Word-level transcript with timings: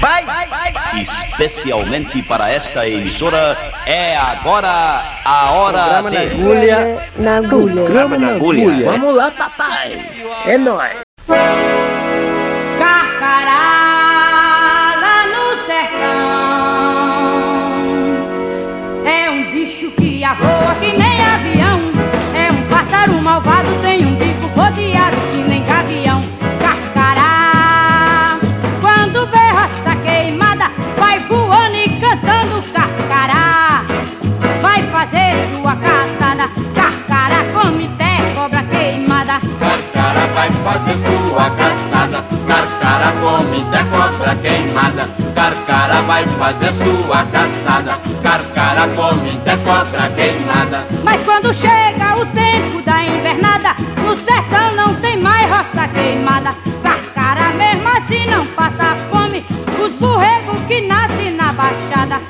Vai! 0.00 0.24
Especialmente 1.00 2.22
para 2.22 2.50
esta 2.50 2.88
emissora, 2.88 3.56
é 3.86 4.16
agora 4.16 5.20
a 5.24 5.50
hora 5.52 5.82
Programa 5.82 6.10
na 6.10 6.24
de... 6.24 6.26
agulha. 6.26 7.08
Na 7.16 7.36
agulha. 7.38 7.74
Programa 7.74 8.18
na 8.18 8.28
agulha. 8.34 8.90
Vamos 8.90 9.14
lá, 9.14 9.30
papai. 9.30 9.98
É 10.46 10.58
nóis. 10.58 10.98
Carcará 12.78 13.74
lá 15.00 15.26
no 15.26 15.56
sertão 15.66 16.28
É 19.04 19.30
um 19.30 19.52
bicho 19.52 19.90
que 19.92 20.22
voa 20.38 20.74
que 20.76 20.92
nem 20.96 21.24
avião 21.24 21.92
É 22.34 22.50
um 22.52 22.62
pássaro 22.68 23.20
malvado, 23.22 23.68
Come 43.38 43.62
até 43.62 43.84
cobra 43.84 44.34
queimada. 44.34 45.08
Carcara 45.32 46.02
vai 46.02 46.26
fazer 46.26 46.72
sua 46.72 47.24
caçada, 47.26 47.96
Carcara 48.20 48.88
come 48.96 49.30
até 49.30 49.56
cobra 49.58 50.10
queimada. 50.10 50.84
Mas 51.04 51.22
quando 51.22 51.54
chega 51.54 52.20
o 52.20 52.26
tempo 52.26 52.82
da 52.82 53.04
invernada, 53.04 53.76
no 54.04 54.16
sertão 54.16 54.74
não 54.74 54.92
tem 54.96 55.16
mais 55.18 55.48
roça 55.48 55.86
queimada. 55.86 56.52
Carcara 56.82 57.50
mesmo 57.50 57.88
assim 57.88 58.26
não 58.26 58.44
passa 58.44 58.96
fome, 59.08 59.46
os 59.80 59.92
borregos 59.92 60.60
que 60.66 60.80
nascem 60.80 61.30
na 61.36 61.52
baixada. 61.52 62.20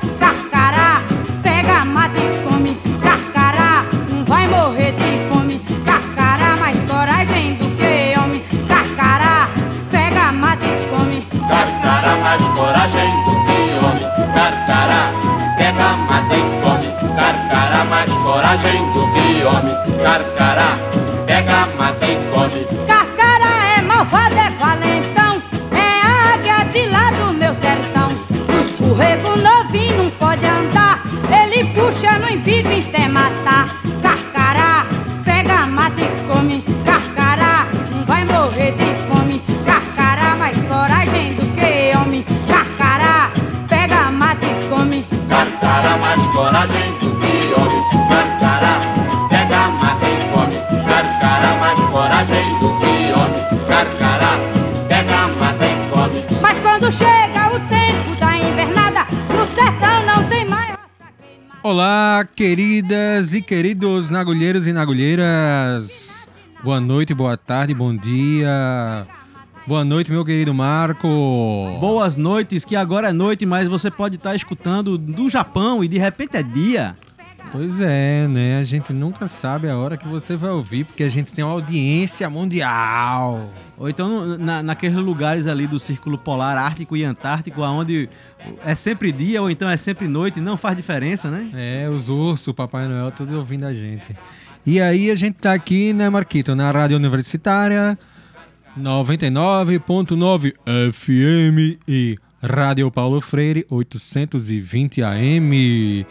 Mais 18.49 18.61
coragem 18.61 18.93
do 18.93 19.01
que 19.13 19.43
homem. 19.45 19.75
Carcara 20.03 20.75
pega, 21.27 21.67
mata 21.77 22.05
e 22.05 22.15
come. 22.31 22.88
Olá, 61.79 62.27
queridas 62.35 63.33
e 63.33 63.41
queridos 63.41 64.09
nagulheiros 64.09 64.67
e 64.67 64.73
nagulheiras. 64.73 66.27
Boa 66.61 66.77
noite, 66.77 67.13
boa 67.13 67.37
tarde, 67.37 67.73
bom 67.73 67.95
dia. 67.95 69.07
Boa 69.65 69.85
noite, 69.85 70.11
meu 70.11 70.25
querido 70.25 70.53
Marco. 70.53 71.07
Boas 71.79 72.17
noites, 72.17 72.65
que 72.65 72.75
agora 72.75 73.07
é 73.07 73.13
noite, 73.13 73.45
mas 73.45 73.69
você 73.69 73.89
pode 73.89 74.17
estar 74.17 74.35
escutando 74.35 74.97
do 74.97 75.29
Japão 75.29 75.81
e 75.81 75.87
de 75.87 75.97
repente 75.97 76.35
é 76.35 76.43
dia. 76.43 76.97
Pois 77.51 77.81
é, 77.81 78.27
né? 78.27 78.57
A 78.59 78.63
gente 78.63 78.93
nunca 78.93 79.27
sabe 79.27 79.67
a 79.67 79.77
hora 79.77 79.97
que 79.97 80.07
você 80.07 80.37
vai 80.37 80.51
ouvir, 80.51 80.83
porque 80.83 81.03
a 81.03 81.09
gente 81.09 81.31
tem 81.31 81.43
uma 81.43 81.53
audiência 81.53 82.29
mundial. 82.29 83.51
Ou 83.77 83.89
então 83.89 84.37
na, 84.37 84.61
naqueles 84.61 84.97
lugares 84.97 85.47
ali 85.47 85.65
do 85.65 85.79
Círculo 85.79 86.17
Polar 86.17 86.57
Ártico 86.57 86.95
e 86.95 87.03
Antártico, 87.03 87.61
onde 87.61 88.07
é 88.63 88.75
sempre 88.75 89.11
dia 89.11 89.41
ou 89.41 89.49
então 89.49 89.69
é 89.69 89.77
sempre 89.77 90.07
noite, 90.07 90.39
não 90.39 90.57
faz 90.57 90.77
diferença, 90.77 91.31
né? 91.31 91.49
É, 91.55 91.89
os 91.89 92.07
ursos, 92.07 92.47
o 92.49 92.53
Papai 92.53 92.87
Noel, 92.87 93.11
tudo 93.11 93.37
ouvindo 93.37 93.65
a 93.65 93.73
gente. 93.73 94.15
E 94.65 94.79
aí 94.79 95.09
a 95.09 95.15
gente 95.15 95.35
tá 95.35 95.53
aqui, 95.53 95.93
né, 95.93 96.09
Marquito, 96.09 96.53
na 96.53 96.71
Rádio 96.71 96.97
Universitária 96.97 97.97
99.9 98.77 100.53
FM 100.93 101.79
e 101.87 102.17
Rádio 102.41 102.91
Paulo 102.91 103.19
Freire 103.19 103.65
820 103.69 105.01
AM. 105.01 106.05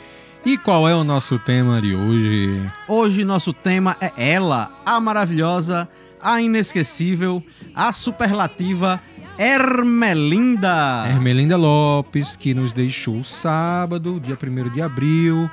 E 0.48 0.56
qual 0.56 0.88
é 0.88 0.94
o 0.96 1.04
nosso 1.04 1.38
tema 1.38 1.78
de 1.78 1.94
hoje? 1.94 2.72
Hoje 2.88 3.22
nosso 3.22 3.52
tema 3.52 3.98
é 4.00 4.32
ela, 4.32 4.72
a 4.86 4.98
maravilhosa, 4.98 5.86
a 6.22 6.40
inesquecível, 6.40 7.44
a 7.74 7.92
superlativa 7.92 8.98
Hermelinda. 9.36 11.04
Hermelinda 11.06 11.54
Lopes, 11.54 12.34
que 12.34 12.54
nos 12.54 12.72
deixou 12.72 13.22
sábado, 13.22 14.18
dia 14.18 14.38
1 14.42 14.70
de 14.70 14.80
abril. 14.80 15.50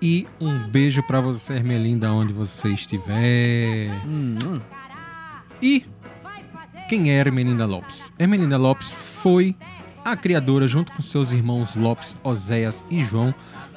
E 0.00 0.28
um 0.40 0.56
beijo 0.68 1.02
pra 1.02 1.20
você, 1.20 1.54
Hermelinda, 1.54 2.12
onde 2.12 2.32
você 2.32 2.68
estiver. 2.68 3.90
Hum, 4.06 4.38
hum. 4.44 4.60
E 5.60 5.84
quem 6.88 7.10
é 7.10 7.18
Hermelinda 7.18 7.66
Lopes? 7.66 8.12
Hermelinda 8.16 8.56
Lopes 8.56 8.92
foi 8.92 9.56
a 10.04 10.14
criadora, 10.16 10.68
junto 10.68 10.92
com 10.92 11.02
seus 11.02 11.32
irmãos 11.32 11.74
Lopes, 11.74 12.14
Oséias 12.22 12.84
e 12.88 13.02
João, 13.02 13.34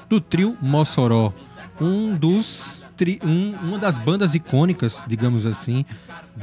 do 0.09 0.19
trio 0.19 0.57
Mossoró. 0.61 1.31
Um 1.79 2.13
dos 2.15 2.85
tri- 2.97 3.21
um- 3.23 3.55
uma 3.63 3.77
das 3.79 3.97
bandas 3.97 4.35
icônicas, 4.35 5.05
digamos 5.07 5.45
assim, 5.45 5.85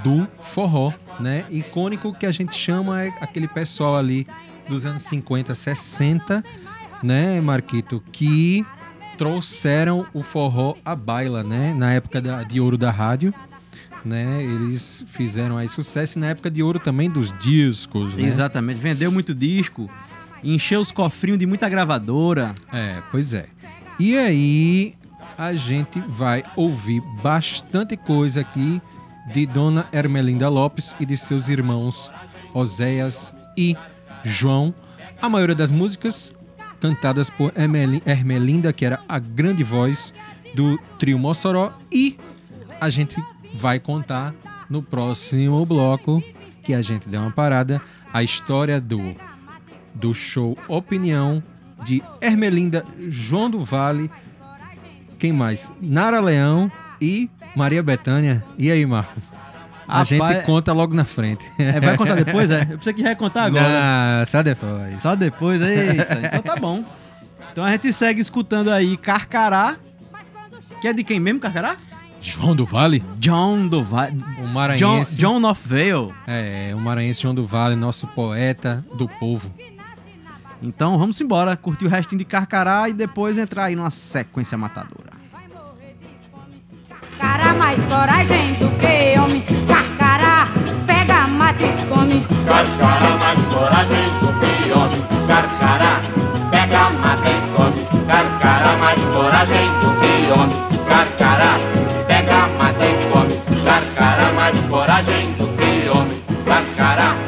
do 0.03 0.27
forró, 0.43 0.93
né? 1.21 1.45
Icônico 1.51 2.15
que 2.15 2.25
a 2.25 2.33
gente 2.33 2.55
chama 2.55 3.03
é 3.03 3.09
aquele 3.21 3.47
pessoal 3.49 3.97
ali 3.97 4.27
dos 4.69 4.87
anos 4.87 5.03
50, 5.03 5.55
60, 5.55 6.43
né, 7.03 7.41
Marquito, 7.41 8.03
que 8.11 8.65
trouxeram 9.19 10.07
o 10.15 10.23
forró 10.23 10.75
à 10.85 10.95
baila, 10.97 11.43
né? 11.43 11.75
Na 11.75 11.93
época 11.93 12.21
da- 12.21 12.43
de 12.43 12.61
ouro 12.61 12.77
da 12.79 12.91
rádio, 12.91 13.33
né? 14.05 14.43
Eles 14.43 15.05
fizeram 15.07 15.57
aí 15.59 15.69
sucesso 15.69 16.19
na 16.19 16.29
época 16.29 16.51
de 16.51 16.63
ouro 16.63 16.79
também 16.79 17.11
dos 17.11 17.33
discos, 17.39 18.15
né? 18.15 18.23
Exatamente, 18.25 18.79
vendeu 18.79 19.11
muito 19.13 19.35
disco, 19.35 19.91
encheu 20.43 20.81
os 20.81 20.91
cofrinhos 20.91 21.39
de 21.39 21.47
muita 21.47 21.69
gravadora. 21.69 22.55
É, 22.73 23.03
pois 23.11 23.35
é. 23.35 23.47
E 23.99 24.17
aí 24.17 24.95
a 25.39 25.53
gente 25.53 26.01
vai 26.01 26.43
ouvir 26.55 27.03
bastante 27.23 27.97
coisa 27.97 28.41
aqui 28.41 28.81
de 29.33 29.47
Dona 29.47 29.87
Hermelinda 29.93 30.49
Lopes 30.49 30.95
e 31.01 31.07
de 31.07 31.17
seus 31.17 31.49
irmãos 31.49 32.11
Oséias 32.55 33.35
e 33.57 33.77
João. 34.25 34.75
A 35.21 35.29
maioria 35.29 35.55
das 35.55 35.71
músicas 35.71 36.35
cantadas 36.81 37.31
por 37.31 37.53
Hermelinda, 37.57 38.73
que 38.73 38.85
era 38.85 39.01
a 39.09 39.19
grande 39.19 39.65
voz 39.65 40.13
do 40.55 40.79
trio 40.99 41.19
Mossoró. 41.19 41.73
E 41.93 42.19
a 42.81 42.91
gente 42.91 43.17
vai 43.55 43.81
contar 43.81 44.35
no 44.69 44.83
próximo 44.83 45.65
bloco, 45.65 46.23
que 46.63 46.75
a 46.75 46.83
gente 46.83 47.09
deu 47.09 47.21
uma 47.21 47.31
parada, 47.31 47.81
a 48.13 48.23
história 48.23 48.81
do 48.81 49.15
do 49.97 50.15
show 50.15 50.57
Opinião 50.69 51.43
de 51.85 52.03
Hermelinda, 52.21 52.85
João 53.09 53.51
do 53.51 53.65
Vale, 53.65 54.11
quem 55.19 55.33
mais? 55.33 55.73
Nara 55.81 56.21
Leão 56.21 56.71
e 57.01 57.31
Maria 57.55 57.83
Bethânia. 57.83 58.45
E 58.59 58.71
aí, 58.71 58.85
Marco? 58.85 59.21
A 59.89 59.99
Rapaz, 59.99 60.09
gente 60.09 60.43
conta 60.45 60.73
logo 60.73 60.95
na 60.95 61.05
frente. 61.05 61.49
É, 61.59 61.79
vai 61.81 61.97
contar 61.97 62.17
depois, 62.17 62.51
é? 62.51 62.63
Eu 62.71 62.79
pensei 62.79 62.93
que 62.93 63.03
já 63.03 63.11
ia 63.11 63.17
contar 63.17 63.45
agora. 63.45 64.19
Não, 64.19 64.27
só 64.27 64.43
depois. 64.43 65.03
Só 65.03 65.15
depois, 65.15 65.63
eita. 65.63 66.21
Então 66.25 66.43
tá 66.43 66.57
bom. 66.57 66.85
Então 67.53 67.65
a 67.65 67.71
gente 67.71 67.93
segue 67.93 68.21
escutando 68.21 68.71
aí 68.71 68.97
Carcará. 68.97 69.77
Que 70.81 70.89
é 70.89 70.93
de 70.93 71.05
quem 71.05 71.21
mesmo, 71.21 71.41
Carcará? 71.41 71.77
João 72.21 72.57
do 72.57 72.67
Vale? 72.67 73.03
John 73.19 73.69
do 73.69 73.83
Vale. 73.83 74.17
O 74.17 74.43
John, 74.43 74.49
maranhense. 74.49 75.19
John 75.19 75.49
of 75.49 75.63
Vale. 75.67 76.13
É, 76.27 76.73
o 76.75 76.79
maranhense 76.79 77.23
João 77.23 77.35
do 77.35 77.47
Vale, 77.47 77.77
nosso 77.77 78.07
poeta 78.09 78.85
do 78.99 79.09
povo. 79.09 79.53
Então 80.63 80.99
vamos 80.99 81.21
embora, 81.21 81.57
curtir 81.57 81.85
o 81.85 81.89
restinho 81.89 82.19
de 82.19 82.25
Carcará 82.25 82.89
e 82.89 82.93
depois 82.93 83.37
entrar 83.37 83.65
aí 83.65 83.77
numa 83.77 83.91
sequência 83.91 84.57
matadora. 84.57 85.13
Carcará 87.19 87.55
mais 87.55 87.81
coragem 87.85 88.53
do 88.55 88.69
que 88.79 89.19
homem. 89.19 89.43
Carcará 89.67 90.49
pega, 90.87 91.27
mata 91.29 91.65
e 91.65 91.87
come. 91.87 92.27
Carcará 92.47 93.17
mais 93.17 93.41
coragem 93.47 94.11
do 94.21 94.29
que 94.41 94.73
homem. 94.73 95.03
Carcará 95.27 96.01
pega, 96.51 96.91
mata 96.91 97.29
e 97.29 97.41
come. 97.57 98.07
Carcará 98.07 98.77
mais 98.77 99.03
coragem 99.03 99.69
do 99.81 99.91
que 100.01 100.33
homem. 100.33 100.57
Carcará 100.89 101.59
pega, 102.07 102.49
mata 102.59 102.87
e 102.87 103.11
come. 103.11 103.37
Carcará 103.65 104.33
mais 104.33 104.61
coragem 104.61 105.33
do 105.33 105.47
que 105.57 105.89
homem. 105.89 106.23
Carcará 106.45 107.26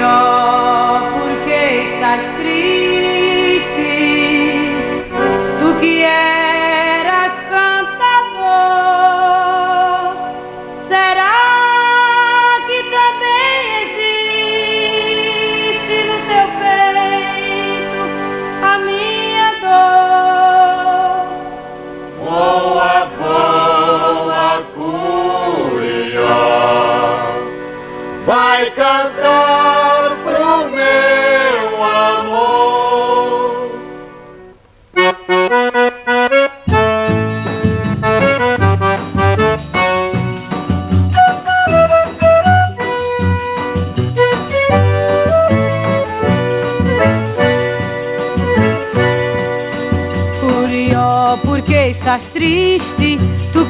porque 0.00 1.84
estás 1.84 2.24
triste. 2.36 2.87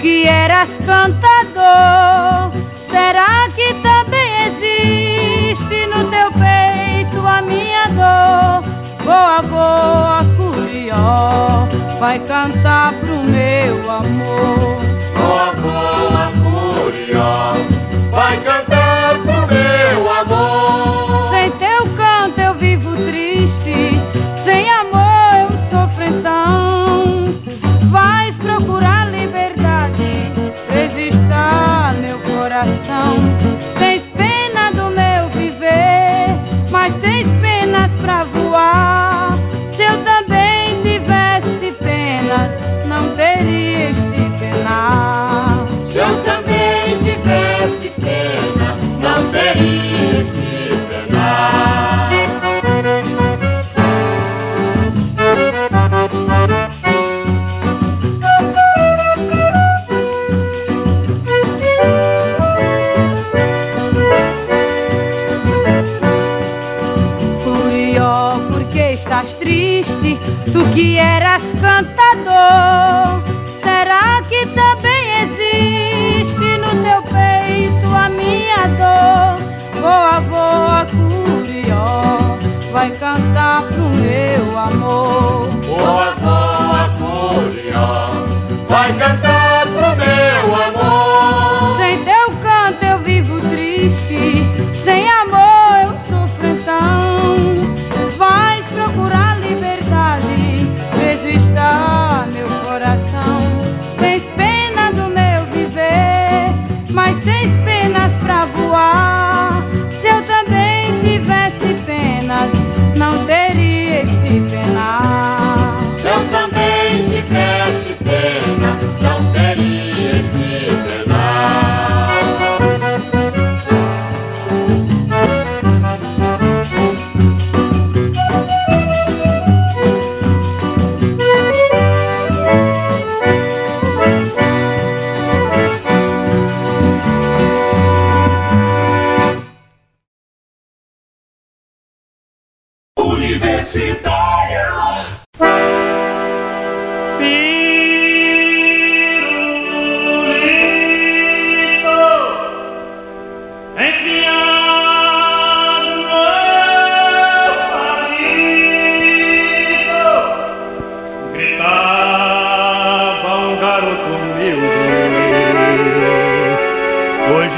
Que 0.00 0.26
eras 0.26 0.70
cantador, 0.86 2.52
será 2.88 3.48
que 3.54 3.74
também 3.82 4.46
existe 4.46 5.86
no 5.86 6.08
teu 6.08 6.30
peito 6.32 7.26
a 7.26 7.42
minha 7.42 7.88
dor? 7.88 8.62
Boa, 9.04 9.42
boa, 9.42 10.24
Curió, 10.36 11.66
vai 11.98 12.18
cantar 12.20 12.92
pro 12.94 13.24
meu 13.24 13.90
amor. 13.90 14.78
Boa, 15.16 15.52
boa, 15.54 16.32
Curió, 16.44 17.52
vai 18.10 18.36
cantar 18.38 19.18
pro 19.18 19.46
meu 19.46 19.90
amor. 19.90 19.97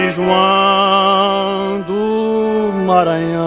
Hoje 0.01 0.13
João 0.13 1.83
do 1.83 2.73
Maranhão 2.87 3.41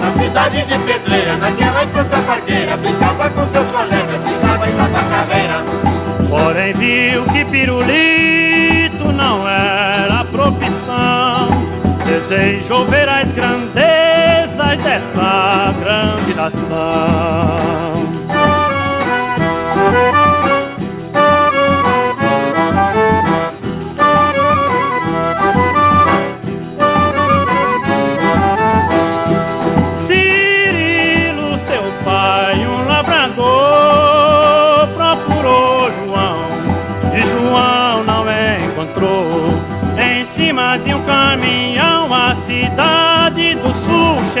Na 0.00 0.12
cidade 0.16 0.62
de 0.62 0.78
Pedreira, 0.78 1.36
naquela 1.36 1.84
infância 1.84 2.18
parqueira, 2.18 2.76
brincava 2.76 3.30
com 3.30 3.46
seus 3.46 3.68
colegas, 3.68 4.18
brincava 4.22 4.68
em 4.68 4.74
caveira. 5.08 5.64
Porém 6.28 6.74
viu 6.74 7.24
que 7.26 7.44
pirulito 7.44 8.23
Desejou 12.26 12.86
ver 12.86 13.06
as 13.06 13.30
grandezas 13.32 14.78
dessa 14.82 15.74
grande 15.78 16.34
nação 16.34 18.33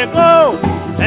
chegou, 0.04 0.58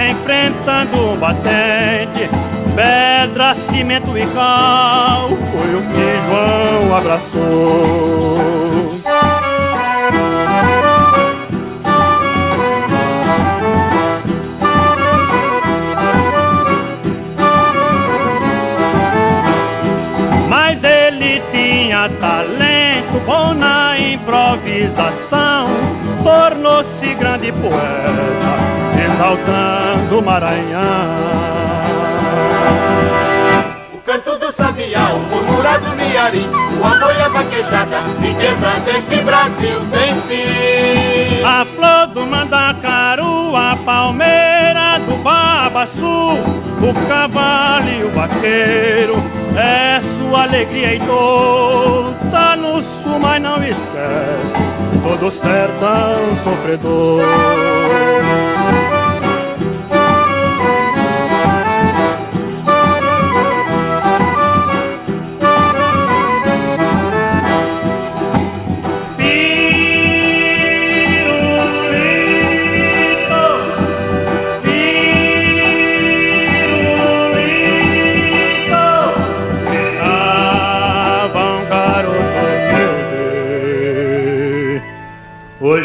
enfrentando 0.10 1.12
um 1.12 1.18
batente, 1.18 2.28
pedra, 2.76 3.54
cimento 3.54 4.18
e 4.18 4.26
cal. 4.28 5.30
Foi 5.30 5.76
o 5.76 5.82
que 5.82 6.18
João 6.28 6.98
abraçou. 6.98 8.38
Mas 20.50 20.84
ele 20.84 21.42
tinha 21.52 22.10
talento 22.20 23.20
bom 23.26 23.54
na 23.54 24.00
improvisação, 24.00 25.68
tornou-se 26.24 27.14
grande 27.16 27.52
poeta, 27.52 28.77
exaltando 29.18 30.20
o 30.20 30.22
Maranhão. 30.22 31.18
O 33.96 33.98
canto 34.06 34.38
do 34.38 34.52
sabiá, 34.56 35.10
o 35.10 35.20
murmurar 35.20 35.82
do 35.82 35.96
miari, 35.96 36.48
o 36.48 37.12
e 37.12 37.22
a 37.22 37.28
vaquejada, 37.28 38.00
riqueza 38.22 38.80
desse 38.86 39.24
Brasil 39.24 39.82
sem 39.92 40.22
fim. 40.22 41.44
A 41.44 41.66
flor 41.66 42.08
do 42.14 42.28
mandacaru, 42.28 43.56
a 43.56 43.76
palmeira 43.84 45.00
do 45.00 45.18
babaçu, 45.24 46.38
o 46.80 47.08
cavalo 47.08 47.90
e 47.90 48.04
o 48.04 48.12
vaqueiro, 48.12 49.16
é 49.58 50.00
sua 50.20 50.44
alegria 50.44 50.94
e 50.94 51.00
dor. 51.00 52.14
Tá 52.30 52.56
no 52.56 52.84
sul, 53.02 53.20
mas 53.20 53.42
não 53.42 53.58
esquece, 53.58 54.54
todo 55.04 55.32
sertão 55.32 56.38
sofredor. 56.44 57.24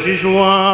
Hoje 0.03 0.17
João 0.17 0.72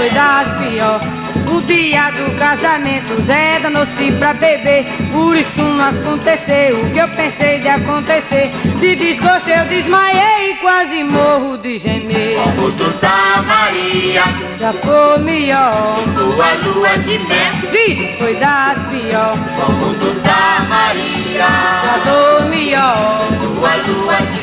Hum, 0.00 0.08
cuidas 0.08 0.48
pior. 0.58 1.00
O 1.52 1.60
dia 1.62 2.10
do 2.12 2.38
casamento, 2.38 3.20
Zé 3.22 3.58
danou-se 3.60 4.12
pra 4.12 4.32
beber. 4.34 4.84
Por 5.12 5.36
isso 5.36 5.60
não 5.60 5.84
aconteceu 5.88 6.78
o 6.80 6.90
que 6.90 6.98
eu 6.98 7.08
pensei 7.08 7.58
de 7.58 7.68
acontecer. 7.68 8.50
De 8.78 8.94
desgosto 8.96 9.48
eu 9.50 9.64
desmaiei 9.66 10.52
e 10.52 10.56
quase 10.56 11.02
morro 11.04 11.58
de 11.58 11.78
gemer. 11.78 12.36
como 12.42 12.70
tu 12.72 12.90
tá 12.98 13.42
Maria, 13.46 14.22
Já 14.58 14.72
foi 14.72 15.18
melhor. 15.24 15.98
lua, 16.16 16.46
lua 16.64 16.98
de 16.98 17.18
mel, 17.18 17.52
Vixe, 17.72 18.06
cuidas 18.18 18.82
pior. 18.90 19.36
como 19.56 19.92
tu 19.94 20.20
tá 20.22 20.66
Maria, 20.68 21.46
Já 21.84 22.00
tô 22.04 22.44
melhor. 22.48 23.28
lua, 23.42 23.70
lua 23.88 24.16
de 24.32 24.39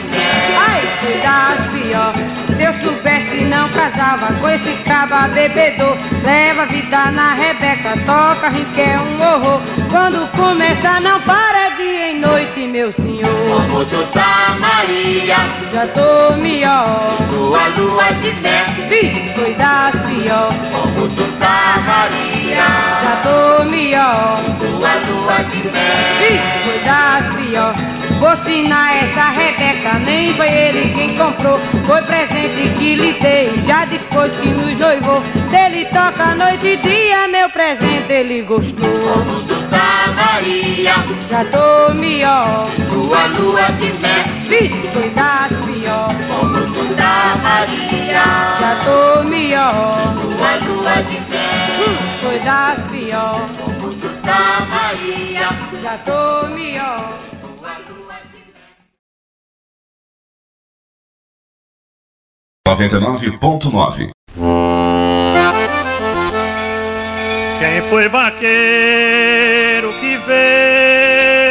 pior. 1.71 2.13
Se 2.55 2.63
eu 2.63 2.73
soubesse 2.73 3.45
não 3.45 3.67
casava 3.69 4.33
com 4.39 4.49
esse 4.49 4.73
caba 4.83 5.27
bebedor. 5.29 5.95
Leva 6.23 6.65
vida 6.65 7.11
na 7.11 7.33
Rebeca, 7.33 7.93
toca 8.05 8.47
é 8.81 8.99
um 8.99 9.21
horror. 9.21 9.61
Quando 9.89 10.29
começa 10.31 10.99
não 10.99 11.21
para 11.21 11.69
dia 11.75 12.11
e 12.11 12.19
noite, 12.19 12.67
meu 12.67 12.91
senhor. 12.91 13.29
Como 13.47 13.85
tu 13.85 14.05
tá 14.07 14.55
Maria, 14.59 15.37
Já 15.71 15.87
tô 15.87 16.35
melhor. 16.41 16.99
Lua, 17.31 17.67
lua 17.77 18.11
de 18.21 18.41
mel, 18.41 18.65
Vixe, 18.89 19.33
cuidas 19.33 19.95
pior. 20.07 20.53
Como 20.71 21.07
tu 21.07 21.23
tá 21.39 21.83
Maria, 21.85 22.65
Já 23.03 23.21
tô 23.23 23.63
melhor. 23.65 24.39
Lua, 24.59 24.89
lua 25.07 25.43
de 25.51 25.69
mel. 25.69 26.07
Vixe, 26.19 26.63
cuidas 26.63 27.35
pior 27.35 27.96
Vou 28.19 28.33
ensinar 28.33 28.95
essa 28.95 29.25
Rebeca, 29.29 29.99
nem 29.99 30.33
foi 30.33 30.47
ele 30.47 30.93
quem 30.93 31.15
comprou. 31.15 31.59
Foi 31.85 32.01
presente 32.01 32.69
que 32.77 32.95
lhe 32.95 33.13
dei, 33.13 33.51
já 33.63 33.85
depois 33.85 34.31
que 34.33 34.49
nos 34.49 34.77
noivou. 34.79 35.21
Se 35.49 35.55
ele 35.55 35.85
toca 35.85 36.33
noite 36.35 36.67
e 36.67 36.77
dia, 36.77 37.27
meu 37.27 37.49
presente 37.49 38.11
ele 38.11 38.41
gostou. 38.41 38.89
Como 38.89 39.39
tu 39.41 39.55
tá 39.69 40.13
Maria, 40.15 40.93
Já 41.29 41.45
tô 41.45 41.93
melhor, 41.93 42.67
lua, 42.91 43.27
lua 43.39 43.65
de 43.73 43.93
mel, 43.99 44.23
vixe, 44.39 44.87
cuidas 44.93 45.53
pior. 45.65 46.09
Como 46.27 46.65
tu 46.65 46.95
tá 46.95 47.37
Maria, 47.43 48.23
Já 48.59 48.79
tô 48.83 49.23
melhor, 49.23 50.15
lua, 50.15 50.75
lua 50.75 51.03
de 51.03 51.29
mel, 51.29 51.87
hum, 51.87 52.27
cuidas 52.27 52.83
pior. 52.91 53.45
Como 53.63 53.93
tu 53.93 54.09
tá 54.23 54.65
Maria, 54.69 55.49
Já 55.83 55.97
tô 55.99 56.47
melhor 56.49 57.26
99.9. 62.67 64.09
Quem 67.59 67.81
foi 67.83 68.09
vaqueiro 68.09 69.93
que 69.93 70.17
vê 70.27 71.47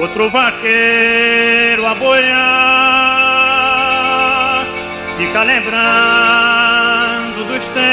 outro 0.00 0.28
vaqueiro 0.28 1.86
a 1.86 1.94
boiar, 1.94 2.26
fica 5.16 5.44
lembrando 5.44 5.84
dos 7.46 7.64
tempos 7.66 7.86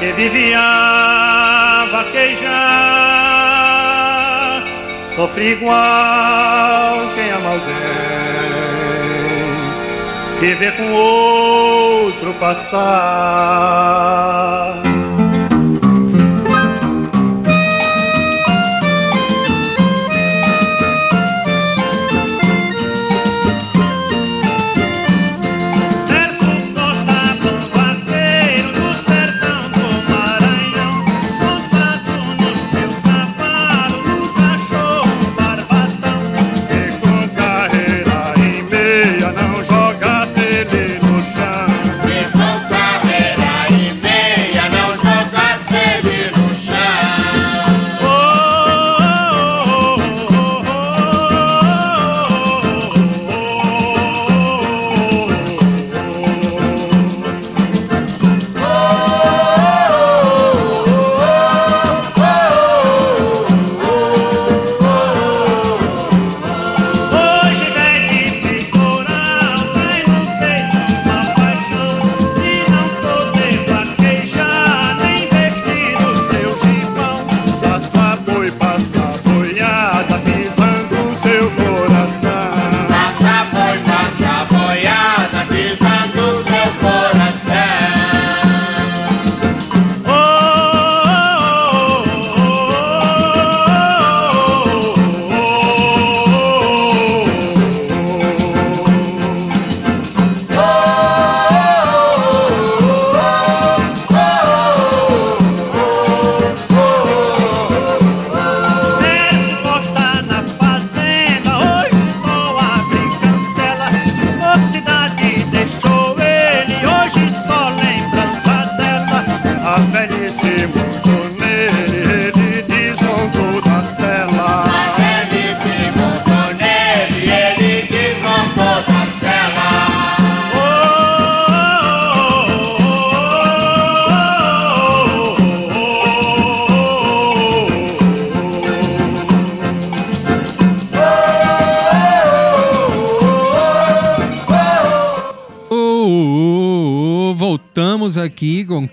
que 0.00 0.10
vivia 0.10 0.58
vaquejar, 1.92 2.50
sofre 5.14 5.52
igual 5.52 6.96
quem 7.14 7.30
ama 7.30 7.50
alguém 7.50 8.09
que 10.40 10.54
vê 10.54 10.72
com 10.72 10.90
outro 10.90 12.32
passar. 12.40 12.80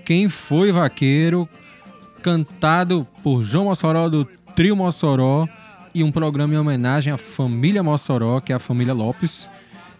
Quem 0.08 0.30
Foi 0.30 0.72
Vaqueiro, 0.72 1.50
cantado 2.24 3.06
por 3.22 3.44
João 3.44 3.66
Mossoró 3.66 4.08
do 4.08 4.24
Trio 4.56 4.74
Mossoró 4.74 5.46
e 5.94 6.02
um 6.02 6.14
programa 6.14 6.54
em 6.54 6.58
homenagem 6.58 7.12
à 7.12 7.18
família 7.18 7.84
Mossoró, 7.84 8.40
que 8.40 8.54
é 8.54 8.56
a 8.56 8.60
família 8.60 8.94
Lopes, 8.94 9.50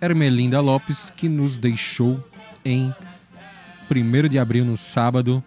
Ermelinda 0.02 0.62
Lopes, 0.62 1.10
que 1.10 1.28
nos 1.28 1.58
deixou 1.58 2.18
em 2.64 2.96
1 3.92 4.30
de 4.30 4.40
abril, 4.40 4.64
no 4.64 4.78
sábado. 4.78 5.44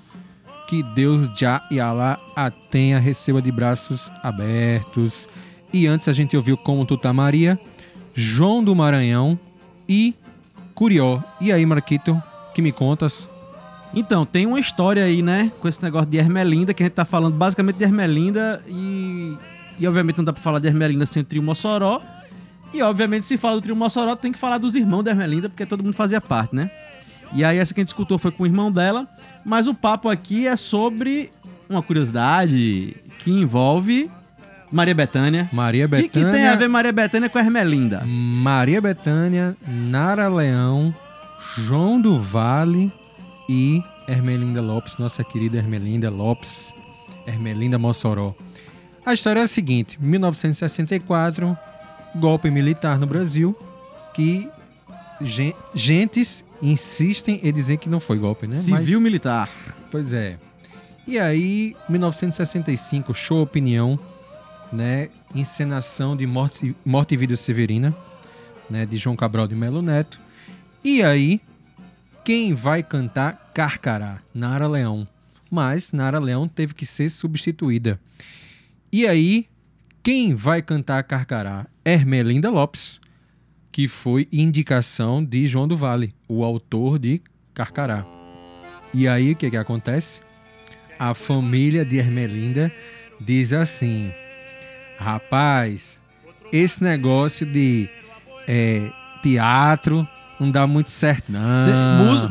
Que 0.68 0.82
Deus 0.82 1.30
já 1.38 1.66
e 1.70 1.80
Alá 1.80 2.20
a 2.36 2.50
tenha, 2.50 2.98
receba 2.98 3.40
de 3.40 3.50
braços 3.50 4.12
abertos. 4.22 5.26
E 5.72 5.86
antes 5.86 6.06
a 6.06 6.12
gente 6.12 6.36
ouviu 6.36 6.58
Como 6.58 6.84
Tu 6.84 6.98
Tá 6.98 7.14
Maria, 7.14 7.58
João 8.14 8.62
do 8.62 8.76
Maranhão 8.76 9.40
e 9.88 10.14
Curió. 10.74 11.18
E 11.40 11.50
aí, 11.50 11.64
Marquito, 11.64 12.22
que 12.54 12.60
me 12.60 12.72
contas? 12.72 13.26
Então, 13.92 14.24
tem 14.24 14.46
uma 14.46 14.60
história 14.60 15.04
aí, 15.04 15.20
né? 15.22 15.50
Com 15.60 15.66
esse 15.68 15.82
negócio 15.82 16.08
de 16.08 16.16
Ermelinda, 16.16 16.72
que 16.72 16.82
a 16.82 16.86
gente 16.86 16.94
tá 16.94 17.04
falando 17.04 17.34
basicamente 17.36 17.76
de 17.76 17.84
Ermelinda 17.84 18.62
e. 18.68 19.36
E 19.78 19.86
obviamente 19.88 20.18
não 20.18 20.24
dá 20.24 20.32
pra 20.32 20.42
falar 20.42 20.58
de 20.58 20.68
Ermelinda 20.68 21.06
sem 21.06 21.22
o 21.22 21.24
trio 21.24 21.42
Mossoró. 21.42 22.02
E 22.72 22.82
obviamente, 22.82 23.26
se 23.26 23.36
fala 23.36 23.56
do 23.56 23.62
trio 23.62 23.74
Mossoró, 23.74 24.14
tem 24.14 24.30
que 24.30 24.38
falar 24.38 24.58
dos 24.58 24.76
irmãos 24.76 25.02
da 25.02 25.10
Ermelinda, 25.10 25.48
porque 25.48 25.64
todo 25.66 25.82
mundo 25.82 25.94
fazia 25.94 26.20
parte, 26.20 26.54
né? 26.54 26.70
E 27.32 27.42
aí, 27.42 27.58
essa 27.58 27.72
que 27.74 27.80
a 27.80 27.82
gente 27.82 27.88
escutou 27.88 28.18
foi 28.18 28.30
com 28.30 28.42
o 28.42 28.46
irmão 28.46 28.70
dela. 28.70 29.08
Mas 29.44 29.66
o 29.66 29.74
papo 29.74 30.08
aqui 30.08 30.46
é 30.46 30.54
sobre 30.54 31.30
uma 31.68 31.82
curiosidade 31.82 32.94
que 33.20 33.30
envolve 33.30 34.10
Maria 34.70 34.94
Bethânia. 34.94 35.48
Maria 35.52 35.86
O 35.86 35.88
que, 35.88 35.96
Bethânia. 36.02 36.28
que 36.28 36.36
tem 36.36 36.46
a 36.46 36.54
ver 36.56 36.68
Maria 36.68 36.92
Bethânia 36.92 37.28
com 37.28 37.38
a 37.38 37.40
Ermelinda? 37.40 38.04
Maria 38.06 38.80
Bethânia, 38.80 39.56
Nara 39.66 40.28
Leão, 40.28 40.94
João 41.56 41.98
do 42.00 42.20
Vale 42.20 42.92
e 43.52 43.82
Ermelinda 44.06 44.62
Lopes, 44.62 44.96
nossa 44.96 45.24
querida 45.24 45.58
Ermelinda 45.58 46.08
Lopes, 46.08 46.72
Ermelinda 47.26 47.80
Mossoró. 47.80 48.32
A 49.04 49.12
história 49.12 49.40
é 49.40 49.42
a 49.42 49.48
seguinte: 49.48 49.98
1964, 50.00 51.58
golpe 52.14 52.48
militar 52.48 52.96
no 52.96 53.08
Brasil, 53.08 53.58
que 54.14 54.48
gen- 55.20 55.54
gentes 55.74 56.44
insistem 56.62 57.40
em 57.42 57.52
dizer 57.52 57.78
que 57.78 57.88
não 57.88 57.98
foi 57.98 58.18
golpe, 58.18 58.46
né? 58.46 58.54
Civil 58.54 59.00
militar. 59.00 59.50
Pois 59.90 60.12
é. 60.12 60.38
E 61.06 61.18
aí, 61.18 61.74
1965, 61.88 63.12
show 63.14 63.42
Opinião, 63.42 63.98
né? 64.72 65.08
Encenação 65.34 66.16
de 66.16 66.24
Morte, 66.24 66.76
Morte 66.84 67.14
e 67.14 67.16
Vida 67.16 67.36
Severina, 67.36 67.92
né? 68.70 68.86
De 68.86 68.96
João 68.96 69.16
Cabral 69.16 69.48
de 69.48 69.56
Melo 69.56 69.82
Neto. 69.82 70.20
E 70.84 71.02
aí, 71.02 71.40
quem 72.30 72.54
vai 72.54 72.80
cantar 72.80 73.50
Carcará? 73.52 74.22
Nara 74.32 74.68
Leão. 74.68 75.04
Mas 75.50 75.90
Nara 75.90 76.20
Leão 76.20 76.46
teve 76.46 76.74
que 76.74 76.86
ser 76.86 77.10
substituída. 77.10 78.00
E 78.92 79.04
aí, 79.04 79.48
quem 80.00 80.32
vai 80.32 80.62
cantar 80.62 81.02
Carcará? 81.02 81.66
Ermelinda 81.84 82.48
Lopes, 82.48 83.00
que 83.72 83.88
foi 83.88 84.28
indicação 84.30 85.24
de 85.24 85.48
João 85.48 85.66
do 85.66 85.76
Vale, 85.76 86.14
o 86.28 86.44
autor 86.44 87.00
de 87.00 87.20
Carcará. 87.52 88.06
E 88.94 89.08
aí, 89.08 89.32
o 89.32 89.36
que 89.36 89.50
que 89.50 89.56
acontece? 89.56 90.20
A 91.00 91.14
família 91.14 91.84
de 91.84 91.96
Ermelinda 91.96 92.72
diz 93.20 93.52
assim: 93.52 94.12
Rapaz, 94.96 95.98
esse 96.52 96.80
negócio 96.80 97.44
de 97.44 97.90
é, 98.46 98.88
teatro 99.20 100.06
não 100.40 100.50
dá 100.50 100.66
muito 100.66 100.90
certo, 100.90 101.30
não. 101.30 101.40
Ser 101.64 101.72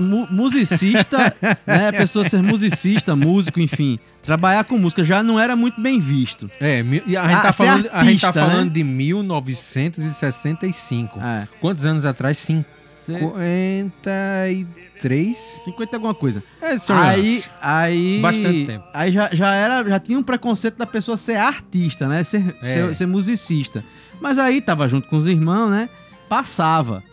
mu- 0.03 0.27
musicista, 0.29 1.17
né? 1.65 1.87
A 1.89 1.93
pessoa 1.93 2.27
ser 2.27 2.41
musicista, 2.41 3.15
músico, 3.15 3.59
enfim. 3.59 3.99
Trabalhar 4.23 4.63
com 4.65 4.77
música 4.77 5.03
já 5.03 5.21
não 5.23 5.39
era 5.39 5.55
muito 5.55 5.79
bem 5.81 5.99
visto. 5.99 6.49
É, 6.59 6.83
e 7.07 7.15
a 7.17 7.23
gente, 7.27 7.37
Ah, 7.37 7.41
tá 7.41 7.53
falando, 7.53 7.89
a 7.91 8.03
gente 8.03 8.21
tá 8.21 8.27
artista, 8.29 8.33
falando 8.33 8.65
né? 8.67 8.73
de 8.73 8.83
1965. 8.83 11.19
É. 11.19 11.47
Quantos 11.61 11.85
anos 11.85 12.05
atrás? 12.05 12.37
Ser 12.37 12.65
53? 13.07 15.37
50 15.65 15.91
e 15.91 15.95
alguma 15.95 16.13
coisa. 16.13 16.43
É, 16.61 16.77
só 16.77 16.93
Aí, 16.95 17.43
aí. 17.61 18.19
Bastante 18.21 18.65
tempo. 18.65 18.85
Aí 18.93 19.11
já, 19.11 19.29
já 19.31 19.53
era, 19.53 19.87
já 19.89 19.99
tinha 19.99 20.17
um 20.19 20.23
preconceito 20.23 20.77
da 20.77 20.85
pessoa 20.85 21.17
ser 21.17 21.37
artista, 21.37 22.07
né? 22.07 22.23
Ser, 22.23 22.55
É. 22.61 22.73
ser, 22.73 22.95
ser 22.95 23.05
musicista. 23.07 23.83
Mas 24.21 24.37
aí 24.37 24.61
tava 24.61 24.87
junto 24.87 25.07
com 25.07 25.17
os 25.17 25.27
irmãos, 25.27 25.69
né? 25.69 25.89
Passava. 26.27 27.03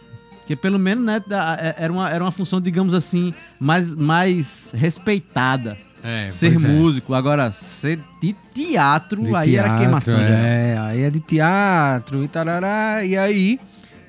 Porque 0.46 0.54
pelo 0.54 0.78
menos, 0.78 1.04
né, 1.04 1.20
é- 1.58 1.74
era 1.76 1.92
uma, 1.92 2.08
era 2.08 2.22
uma 2.22 2.30
função, 2.30 2.60
digamos 2.60 2.94
assim, 2.94 3.34
mais, 3.58 3.96
mais 3.96 4.70
respeitada. 4.72 5.76
É, 6.04 6.30
ser 6.30 6.54
é. 6.54 6.58
músico. 6.68 7.14
Agora, 7.14 7.50
ser 7.50 7.98
de 8.22 8.32
teatro, 8.54 9.24
De 9.24 9.34
aí 9.34 9.56
era 9.56 9.64
teatro, 9.64 9.82
queimação. 9.84 10.20
já. 10.20 10.24
É, 10.24 10.78
aí 10.78 11.02
é 11.02 11.10
de 11.10 11.18
teatro 11.18 12.22
e 12.22 12.28
tarará. 12.28 13.04
E 13.04 13.18
aí, 13.18 13.58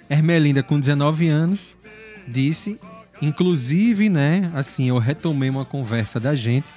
Ermelinda, 0.08 0.62
com 0.62 0.80
19 0.80 1.28
anos, 1.28 1.76
disse, 2.28 2.80
inclusive, 3.20 4.08
né, 4.08 4.52
assim, 4.54 4.90
eu 4.90 5.00
retomei 5.00 5.50
uma 5.50 5.66
conversa 5.66 6.20
da 6.20 6.36
gente, 6.36 6.68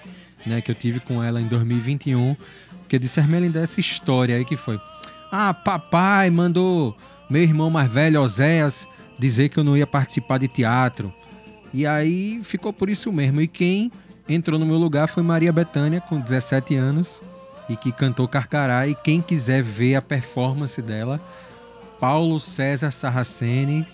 né, 0.46 0.62
que 0.62 0.70
eu 0.70 0.74
tive 0.74 1.00
com 1.00 1.22
ela 1.22 1.38
em 1.38 1.46
2021, 1.46 2.34
que 2.88 2.96
eu 2.96 3.00
disse, 3.00 3.20
Ermelinda, 3.20 3.60
essa 3.60 3.78
história 3.78 4.36
aí 4.36 4.44
que 4.46 4.56
foi. 4.56 4.80
Ah, 5.30 5.52
papai 5.52 6.30
mandou 6.30 6.96
meu 7.28 7.42
irmão 7.42 7.68
mais 7.68 7.92
velho, 7.92 8.22
Oséias, 8.22 8.88
dizer 9.20 9.48
que 9.48 9.58
eu 9.58 9.64
não 9.64 9.76
ia 9.76 9.86
participar 9.86 10.38
de 10.38 10.48
teatro. 10.48 11.12
E 11.72 11.86
aí 11.86 12.40
ficou 12.42 12.72
por 12.72 12.88
isso 12.88 13.12
mesmo. 13.12 13.40
E 13.40 13.46
quem 13.46 13.92
entrou 14.28 14.58
no 14.58 14.66
meu 14.66 14.76
lugar 14.76 15.08
foi 15.08 15.22
Maria 15.22 15.52
Bethânia, 15.52 16.00
com 16.00 16.18
17 16.18 16.74
anos, 16.74 17.22
e 17.68 17.76
que 17.76 17.92
cantou 17.92 18.26
Carcará. 18.26 18.88
E 18.88 18.94
quem 18.94 19.20
quiser 19.20 19.62
ver 19.62 19.94
a 19.94 20.02
performance 20.02 20.80
dela, 20.80 21.20
Paulo 22.00 22.40
César 22.40 22.90
Sarraceni 22.90 23.86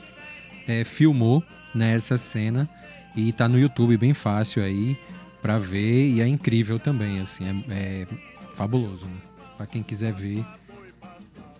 eh, 0.66 0.84
filmou 0.84 1.42
nessa 1.74 2.16
cena 2.16 2.68
e 3.14 3.32
tá 3.32 3.48
no 3.48 3.58
YouTube 3.58 3.96
bem 3.96 4.14
fácil 4.14 4.62
aí 4.62 4.96
pra 5.42 5.58
ver 5.58 6.08
e 6.08 6.20
é 6.20 6.26
incrível 6.26 6.78
também, 6.78 7.20
assim, 7.20 7.44
é, 7.70 7.72
é 7.72 8.06
fabuloso, 8.54 9.06
né? 9.06 9.16
Pra 9.56 9.66
quem 9.66 9.82
quiser 9.82 10.12
ver. 10.12 10.44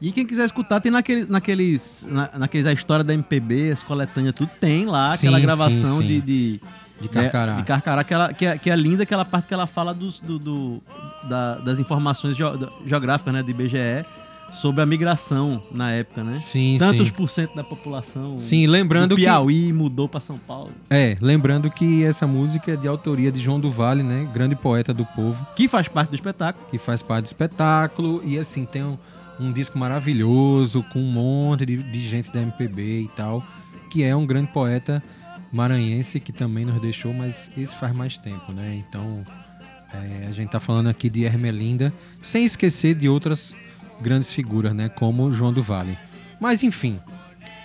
E 0.00 0.12
quem 0.12 0.26
quiser 0.26 0.44
escutar, 0.46 0.80
tem 0.80 0.92
naqueles, 0.92 1.28
naqueles, 1.28 2.06
na, 2.08 2.30
naqueles 2.38 2.66
a 2.66 2.72
história 2.72 3.04
da 3.04 3.14
MPB, 3.14 3.70
as 3.72 3.82
coletâneas, 3.82 4.34
tudo 4.34 4.50
tem 4.60 4.84
lá, 4.86 5.16
Sim, 5.16 5.28
aquela 5.28 5.38
sim, 5.38 5.42
gravação 5.46 5.96
sim. 5.98 6.06
de, 6.06 6.20
de, 6.20 6.60
De 7.00 7.08
Carcará. 7.08 7.52
De, 7.52 7.58
de 7.58 7.64
Carcará, 7.64 8.04
que, 8.04 8.12
ela- 8.14 8.32
que, 8.32 8.44
é, 8.46 8.58
que 8.58 8.70
é 8.70 8.76
linda, 8.76 9.04
aquela 9.04 9.24
parte 9.24 9.48
que 9.48 9.54
ela 9.54 9.66
fala 9.66 9.94
dos, 9.94 10.20
do, 10.20 10.38
do- 10.38 10.82
da- 11.28 11.56
das 11.58 11.78
informações 11.78 12.36
geográficas, 12.86 13.32
né, 13.32 13.42
do 13.42 13.50
IBGE, 13.50 14.04
sobre 14.52 14.80
a 14.80 14.86
migração 14.86 15.60
na 15.72 15.90
época, 15.90 16.22
né? 16.22 16.34
Sim, 16.38 16.76
Tantos 16.78 17.08
sim. 17.08 17.14
por 17.14 17.28
cento 17.28 17.54
da 17.56 17.64
população 17.64 18.38
Sim, 18.38 18.66
lembrando 18.68 19.08
do 19.10 19.16
que 19.16 19.22
Piauí 19.22 19.72
mudou 19.72 20.08
pra 20.08 20.20
São 20.20 20.38
Paulo. 20.38 20.70
é, 20.88 21.16
lembrando 21.20 21.68
que 21.68 22.04
essa 22.04 22.26
música 22.28 22.72
é 22.72 22.76
de 22.76 22.86
autoria 22.86 23.32
de 23.32 23.40
João 23.40 23.58
do 23.58 23.70
Vale, 23.72 24.02
né? 24.04 24.28
Grande 24.32 24.54
poeta 24.54 24.94
do 24.94 25.04
povo. 25.04 25.44
Que 25.56 25.66
faz 25.66 25.88
parte 25.88 26.10
do 26.10 26.14
espetáculo. 26.14 26.64
que 26.70 26.78
faz 26.78 27.02
parte 27.02 27.24
do 27.24 27.26
espetáculo 27.26 28.22
e 28.24 28.38
assim 28.38 28.64
tem 28.64 28.84
um, 28.84 28.96
um 29.38 29.52
disco 29.52 29.78
maravilhoso 29.78 30.82
com 30.92 31.00
um 31.00 31.10
monte 31.10 31.66
de, 31.66 31.82
de 31.82 32.00
gente 32.00 32.32
da 32.32 32.40
MPB 32.40 33.02
e 33.02 33.08
tal, 33.16 33.44
que 33.90 34.02
é 34.02 34.14
um 34.14 34.26
grande 34.26 34.48
poeta 34.52 35.02
maranhense 35.52 36.20
que 36.20 36.32
também 36.32 36.64
nos 36.64 36.80
deixou, 36.80 37.12
mas 37.12 37.50
esse 37.56 37.74
faz 37.76 37.94
mais 37.94 38.18
tempo, 38.18 38.52
né? 38.52 38.82
Então 38.86 39.24
é, 39.92 40.26
a 40.28 40.32
gente 40.32 40.50
tá 40.50 40.60
falando 40.60 40.88
aqui 40.88 41.08
de 41.08 41.24
Ermelinda, 41.24 41.92
sem 42.20 42.44
esquecer 42.44 42.94
de 42.94 43.08
outras 43.08 43.56
grandes 44.00 44.32
figuras, 44.32 44.74
né? 44.74 44.88
Como 44.88 45.32
João 45.32 45.52
do 45.52 45.62
Vale. 45.62 45.96
Mas 46.40 46.62
enfim, 46.62 46.98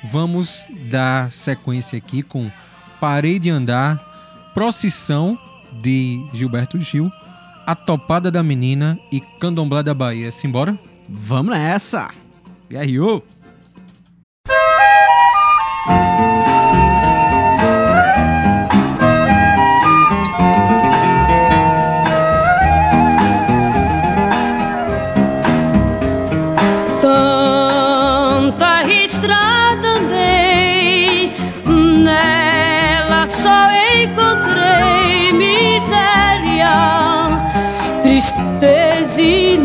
vamos 0.04 0.68
dar 0.90 1.32
sequência 1.32 1.98
aqui 1.98 2.22
com 2.22 2.50
Parei 3.00 3.40
de 3.40 3.50
Andar, 3.50 4.52
Procissão 4.54 5.38
de 5.82 6.24
Gilberto 6.34 6.80
Gil, 6.82 7.12
A 7.66 7.76
Topada 7.76 8.30
da 8.30 8.44
Menina 8.44 9.00
e 9.12 9.20
Candomblé 9.20 9.84
da 9.84 9.94
Bahia. 9.94 10.32
Simbora? 10.32 10.78
Vamos 11.14 11.54
nessa! 11.54 12.10
Tanta 15.86 16.31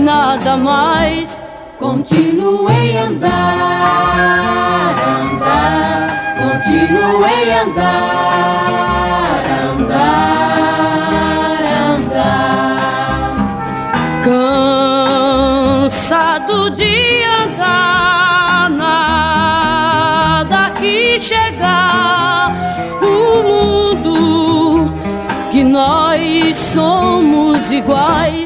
nada 0.07 0.57
mais. 0.57 1.42
Continuei 1.81 2.97
a 2.97 3.03
andar, 3.07 3.35
andar, 5.21 6.35
continuei 6.38 7.53
a 7.53 7.62
andar, 7.64 9.42
andar, 9.73 10.21
andar. 11.97 12.77
Cansado 15.83 16.71
de 16.71 17.25
andar, 17.42 18.71
nada 18.71 19.51
que 20.79 21.19
chegar. 21.21 22.55
O 23.03 23.42
mundo 23.42 24.88
que 25.51 25.62
nós 25.64 26.57
somos 26.57 27.71
iguais 27.73 28.46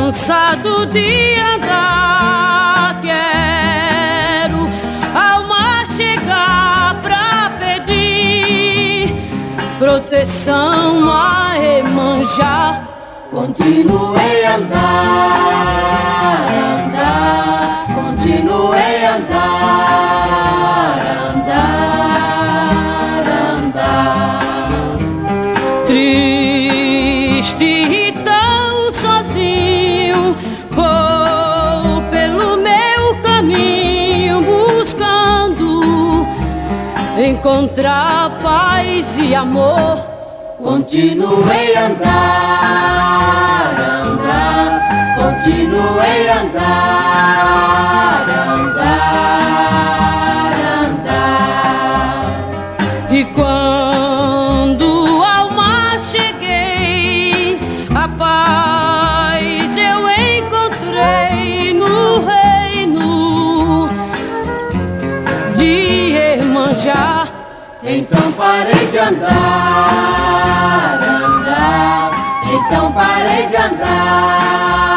Cansado 0.07 0.73
de 0.87 1.35
andar, 1.53 2.99
quero 3.03 4.61
ao 5.13 5.45
chegar 5.95 6.99
pra 7.03 7.51
pedir 7.59 9.13
proteção 9.77 11.07
a 11.07 11.53
Emanjá. 11.55 12.87
Continuei 13.29 14.43
a 14.43 14.55
andar, 14.55 15.90
continuei 18.41 19.05
a 19.05 19.15
andar, 19.17 20.97
andar, 21.35 22.01
andar. 23.53 24.41
Triste 25.85 27.65
e 27.65 28.11
tão 28.23 28.91
sozinho, 28.93 30.35
vou 30.71 32.01
pelo 32.09 32.57
meu 32.57 33.15
caminho 33.21 34.41
buscando 34.41 36.27
encontrar 37.17 38.39
paz 38.41 39.17
e 39.17 39.35
amor. 39.35 40.09
Continuei 40.57 41.75
a 41.75 41.85
andar, 41.87 43.75
andar, 44.03 44.90
continuei 45.21 46.29
a 46.29 46.41
andar, 46.41 48.25
andar, 48.57 50.53
andar. 50.85 52.25
E 53.11 53.25
quando 53.25 55.21
ao 55.23 55.51
mar 55.51 56.01
cheguei, 56.01 57.59
a 57.93 58.07
paz 58.07 59.77
eu 59.77 60.09
encontrei 60.09 61.75
no 61.75 62.25
reino 62.25 63.87
de 65.55 66.15
Emanjá. 66.39 67.27
Então 67.83 68.31
parei 68.31 68.87
de 68.87 68.97
andar, 68.97 70.99
andar. 70.99 72.11
Então 72.53 72.91
parei 72.91 73.47
de 73.47 73.55
andar, 73.55 74.90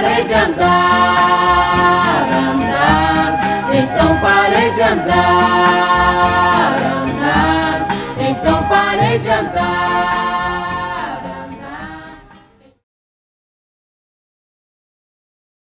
parei 0.00 0.24
de 0.24 0.32
andar, 0.32 2.28
andar. 2.32 3.38
Então 3.74 4.20
parei 4.20 4.72
de 4.72 4.80
andar, 4.80 5.12
andar. 7.02 7.88
Então 8.18 8.68
parei 8.68 9.18
de 9.18 9.28
andar. 9.28 10.30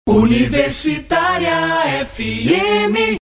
Universitária 0.08 2.04
FM. 2.06 3.21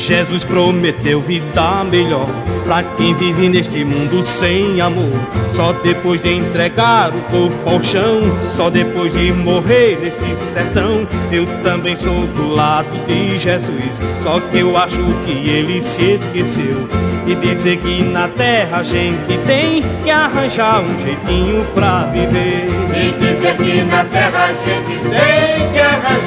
Jesus 0.00 0.44
prometeu 0.44 1.20
vida 1.20 1.84
melhor 1.84 2.26
Pra 2.64 2.82
quem 2.96 3.14
vive 3.14 3.48
neste 3.48 3.84
mundo 3.84 4.24
sem 4.24 4.80
amor. 4.80 5.12
Só 5.52 5.72
depois 5.72 6.22
de 6.22 6.32
entregar 6.32 7.10
o 7.10 7.20
corpo 7.22 7.68
ao 7.68 7.82
chão 7.82 8.20
Só 8.46 8.70
depois 8.70 9.12
de 9.12 9.30
morrer 9.32 9.98
neste 10.00 10.34
sertão 10.36 11.06
Eu 11.30 11.44
também 11.62 11.96
sou 11.96 12.26
do 12.28 12.54
lado 12.54 12.88
de 13.06 13.38
Jesus. 13.38 14.00
Só 14.18 14.40
que 14.40 14.60
eu 14.60 14.74
acho 14.76 15.02
que 15.26 15.32
ele 15.32 15.82
se 15.82 16.14
esqueceu 16.14 16.88
E 17.26 17.34
dizer 17.34 17.76
que 17.78 18.02
na 18.02 18.28
terra 18.28 18.78
a 18.78 18.82
gente 18.82 19.36
tem 19.46 19.82
Que 20.02 20.10
arranjar 20.10 20.80
um 20.80 21.00
jeitinho 21.02 21.64
pra 21.74 22.04
viver. 22.04 22.68
E 22.96 23.12
dizer 23.18 23.56
que 23.56 23.82
na 23.82 24.04
terra 24.04 24.44
a 24.44 24.52
gente 24.52 24.98
tem 24.98 25.72
que 25.72 25.78
arranjar 25.78 26.19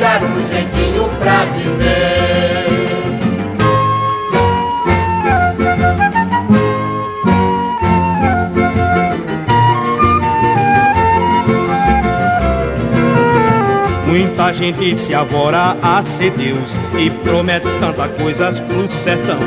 Muita 14.53 14.65
gente 14.65 14.95
se 14.99 15.15
avora 15.15 15.75
a 15.81 16.03
ser 16.03 16.29
Deus 16.31 16.75
E 16.95 17.09
promete 17.09 17.65
tanta 17.79 18.07
coisas 18.07 18.59
pro 18.59 18.89
sertão 18.91 19.39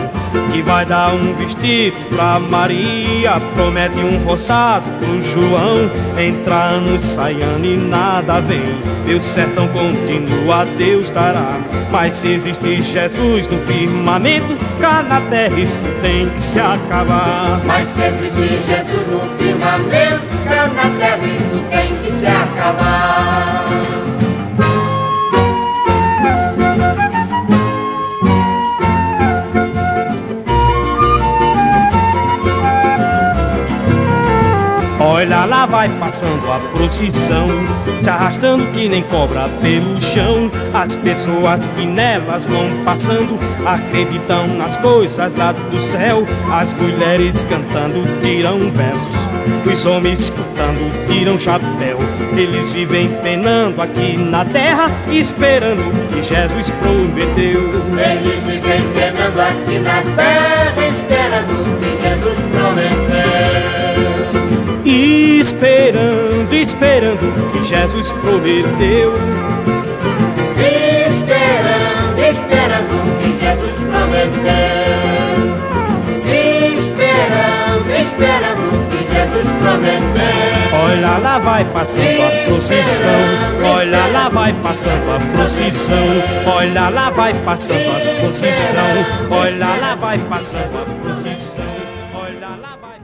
Que 0.51 0.61
vai 0.63 0.85
dar 0.85 1.15
um 1.15 1.33
vestido 1.35 1.97
pra 2.09 2.41
Maria 2.41 3.41
Promete 3.55 4.01
um 4.01 4.25
roçado 4.25 4.85
pro 4.99 5.23
João 5.23 5.89
Entra 6.19 6.57
ano, 6.57 7.01
sai 7.01 7.41
ano 7.41 7.65
e 7.65 7.77
nada 7.77 8.41
vem 8.41 8.61
Meu 9.07 9.23
sertão 9.23 9.69
continua, 9.69 10.67
Deus 10.77 11.09
dará 11.11 11.57
Mas 11.93 12.17
se 12.17 12.33
existe 12.33 12.83
Jesus 12.83 13.47
no 13.47 13.59
firmamento 13.61 14.57
Cá 14.81 15.05
na 15.05 15.21
terra 15.21 15.57
isso 15.57 15.85
tem 16.03 16.29
que 16.31 16.43
se 16.43 16.59
acabar 16.59 17.61
Mas 17.65 17.87
se 17.95 18.03
existe 18.03 18.67
Jesus 18.67 19.07
no 19.07 19.21
firmamento, 19.39 20.23
cá 20.49 20.67
na 20.67 20.99
terra 20.99 21.25
isso 21.25 21.63
tem 21.71 21.95
que 21.97 22.13
se 22.19 22.27
acabar. 22.27 23.16
Lá 35.47 35.67
vai 35.67 35.89
passando 35.99 36.51
a 36.51 36.59
procissão 36.77 37.49
Se 38.01 38.11
arrastando 38.11 38.67
que 38.73 38.89
nem 38.89 39.03
cobra 39.05 39.49
pelo 39.63 40.01
chão. 40.01 40.51
As 40.75 40.95
pessoas 40.95 41.67
que 41.69 41.87
nelas 41.87 42.45
vão 42.45 42.69
passando 42.85 43.39
Acreditam 43.65 44.47
nas 44.57 44.77
coisas 44.77 45.35
lá 45.37 45.53
do 45.53 45.81
céu. 45.81 46.27
As 46.53 46.73
mulheres 46.73 47.45
cantando 47.45 48.03
tiram 48.23 48.59
versos 48.71 49.09
Os 49.73 49.87
homens 49.87 50.21
escutando 50.21 51.07
tiram 51.09 51.39
chapéu. 51.39 51.99
Eles 52.37 52.71
vivem 52.71 53.09
penando 53.23 53.81
aqui 53.81 54.17
na 54.17 54.45
terra 54.45 54.91
Esperando 55.11 55.81
o 55.81 56.09
que 56.09 56.23
Jesus 56.23 56.71
prometeu. 56.81 57.61
Eles 57.99 58.45
vivem 58.45 58.83
penando 58.95 59.41
aqui 59.41 59.79
na 59.79 60.03
terra, 60.15 60.73
esperando 60.89 61.63
o 61.63 61.79
que 61.79 62.03
Jesus 62.03 62.39
prometeu. 62.53 63.06
Esperando, 64.89 66.55
esperando 66.55 67.19
o 67.19 67.51
que 67.51 67.65
Jesus 67.67 68.13
prometeu. 68.13 69.13
Esperando, 71.09 72.21
esperando 72.21 72.95
o 72.95 73.19
que 73.19 73.31
Jesus 73.37 73.77
prometeu. 73.91 74.87
Esperando, 76.79 77.91
esperando 78.01 78.63
o 78.71 78.79
que 78.89 78.99
Jesus 79.13 79.49
prometeu. 79.59 80.47
Olha 80.73 81.19
lá 81.19 81.39
vai 81.41 81.65
passando 81.65 82.23
a 82.23 82.31
procissão, 82.47 83.21
olha 83.65 84.07
lá 84.07 84.29
vai 84.29 84.53
passando 84.63 85.11
a 85.11 85.19
procissão, 85.37 86.07
olha 86.47 86.89
lá 86.91 87.11
vai 87.11 87.35
passando 87.45 87.91
a 87.91 88.21
procissão, 88.21 89.05
olha 89.31 89.67
lá 89.81 89.97
vai 89.97 90.19
passando 90.19 90.79
a 90.79 90.85
procissão, 91.03 91.65
olha 92.15 92.49
lá 92.63 92.79
vai 92.81 92.96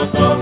doutor. 0.00 0.36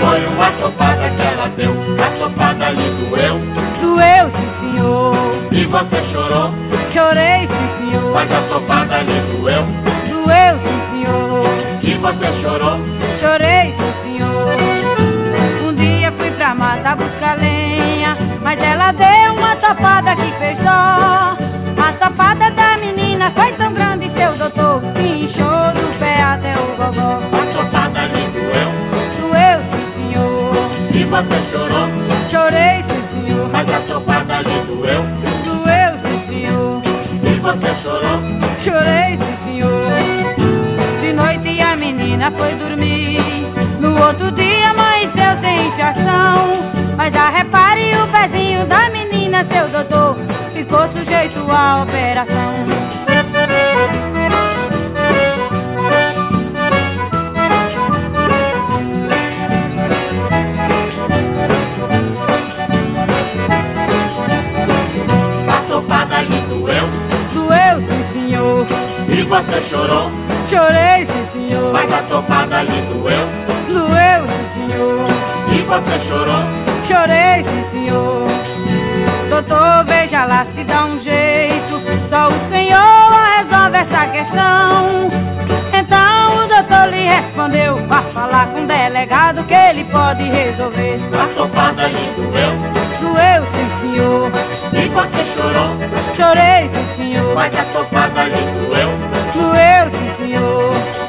Foi 0.00 0.26
uma 0.26 0.50
topada 0.52 1.10
que 1.10 1.22
ela 1.22 1.48
deu. 1.56 1.72
A 2.04 2.10
topada 2.18 2.70
lhe 2.70 2.90
doeu. 3.04 3.38
Doeu, 3.80 4.30
sim, 4.30 4.50
senhor. 4.58 5.14
E 5.52 5.64
você 5.64 6.02
chorou. 6.04 6.50
Chorei, 6.92 7.46
sim, 7.46 7.90
senhor. 7.90 8.12
Mas 8.14 8.32
a 8.32 8.40
topada 8.42 8.98
lhe 9.02 9.20
doeu. 9.32 9.62
Doeu, 10.08 10.58
sim, 10.60 10.80
senhor. 10.90 11.44
E 11.82 11.94
você 11.94 12.32
chorou. 12.42 12.78
Chorei, 13.20 13.72
sim, 13.72 13.92
senhor. 14.02 14.56
Um 15.64 15.74
dia 15.74 16.12
fui 16.12 16.30
pra 16.32 16.54
mata 16.54 16.96
buscar 16.96 17.36
lenha, 17.38 18.16
mas 18.42 18.60
ela 18.62 18.92
deu 18.92 19.34
uma 19.36 19.56
topada 19.56 20.16
que 20.16 20.32
fez 20.38 20.58
dó. 20.60 21.45
Chorei, 38.66 39.16
sim, 39.16 39.36
senhor. 39.44 39.92
De 41.00 41.12
noite 41.12 41.60
a 41.62 41.76
menina 41.76 42.32
foi 42.32 42.52
dormir. 42.54 43.20
No 43.80 43.96
outro 44.04 44.32
dia 44.32 44.70
amanheceu 44.70 45.40
sem 45.40 45.68
inchação. 45.68 46.50
Mas 46.96 47.14
a 47.14 47.28
repare 47.28 47.92
o 47.96 48.08
pezinho 48.08 48.66
da 48.66 48.90
menina, 48.90 49.44
seu 49.44 49.68
doutor, 49.68 50.16
ficou 50.52 50.88
sujeito 50.88 51.48
à 51.48 51.84
operação. 51.84 52.95
Você 69.26 69.60
chorou. 69.62 70.10
Chorei, 70.48 71.04
sim, 71.04 71.26
senhor. 71.26 71.72
Mas 71.72 71.92
a 71.92 72.02
topada 72.02 72.62
lhe 72.62 72.82
doeu. 72.82 73.26
Doeu, 73.68 74.26
sim, 74.52 74.68
senhor. 74.68 75.06
E 75.52 75.62
você 75.62 76.00
chorou. 76.00 76.44
Chorei, 76.86 77.42
sim, 77.42 77.64
senhor. 77.64 78.26
Doutor, 79.28 79.84
veja 79.84 80.24
lá 80.24 80.44
se 80.44 80.62
dá 80.64 80.84
um 80.86 80.98
jeito. 81.00 81.82
Só 82.08 82.28
o 82.28 82.48
senhor 82.48 83.06
resolve 83.36 83.76
esta 83.78 84.06
questão. 84.06 85.10
Então 85.72 86.44
o 86.44 86.48
doutor 86.48 86.88
lhe 86.88 87.08
respondeu: 87.08 87.74
Vá 87.86 88.00
falar 88.02 88.46
com 88.46 88.62
o 88.62 88.66
delegado 88.66 89.42
que 89.44 89.54
ele 89.54 89.84
pode 89.84 90.22
resolver. 90.22 90.98
A 91.20 91.26
topada 91.34 91.88
lhe 91.88 92.12
doeu. 92.16 92.76
Doeu, 93.00 93.46
sim, 93.52 93.80
senhor. 93.80 94.30
E 94.72 94.88
você 94.88 95.24
chorou. 95.34 95.76
Chorei, 96.16 96.68
sim, 96.68 96.86
senhor. 96.96 97.34
Mas 97.34 97.58
a 97.58 97.64
topada 97.64 98.24
lhe 98.24 98.40
doeu. 98.52 98.85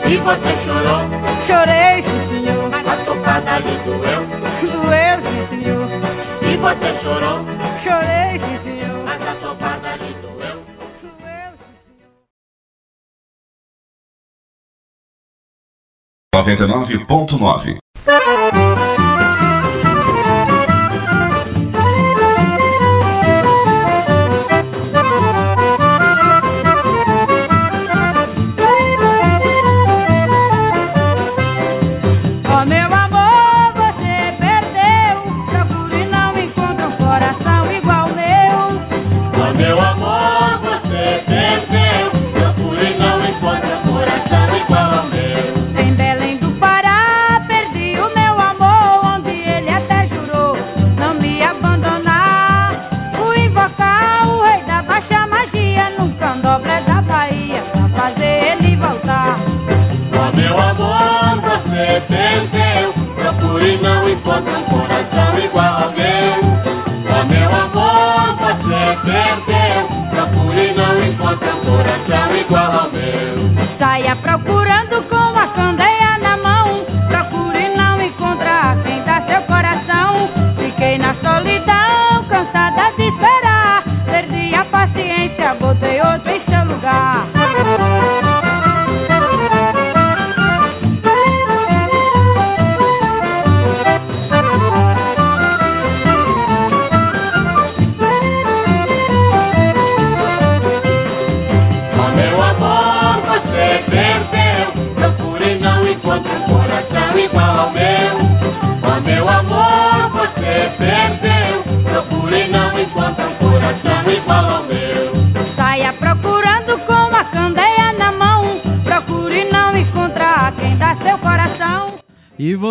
E 0.10 0.18
você 0.18 0.58
chorou. 0.64 1.02
Chorei, 1.46 2.02
sim, 2.02 2.22
senhor. 2.22 2.70
Mas 2.70 2.88
a 2.88 2.96
topada 3.04 3.60
lhe 3.60 3.78
doeu. 3.84 4.26
Doeu, 4.72 5.22
sim, 5.22 5.44
senhor. 5.44 5.86
E 6.42 6.58
você 6.58 6.94
chorou. 7.02 7.40
Chorei, 7.84 8.40
sim, 8.40 8.58
senhor. 8.64 9.04
Mas 9.04 9.28
a 9.28 9.36
topada 9.36 9.96
lhe 9.98 10.14
doeu. 10.22 10.64
Doeu, 11.02 11.52
sim, 11.58 11.76
senhor. 16.34 16.68
99.9 16.88 17.78
Encontra 64.18 64.58
um 64.58 64.64
coração 64.64 65.40
igual 65.44 65.84
ao 65.84 65.92
meu. 65.92 66.34
Ó 67.14 67.24
meu 67.26 67.50
amor, 67.56 68.36
você 68.40 68.98
perdeu. 69.06 69.88
Procure 70.10 70.74
não 70.74 71.06
encontra 71.08 71.56
um 71.56 71.60
coração 71.66 72.36
igual 72.36 72.72
ao 72.72 72.90
meu. 72.90 73.68
Saia 73.78 74.16
procurando 74.16 75.04
com 75.08 75.37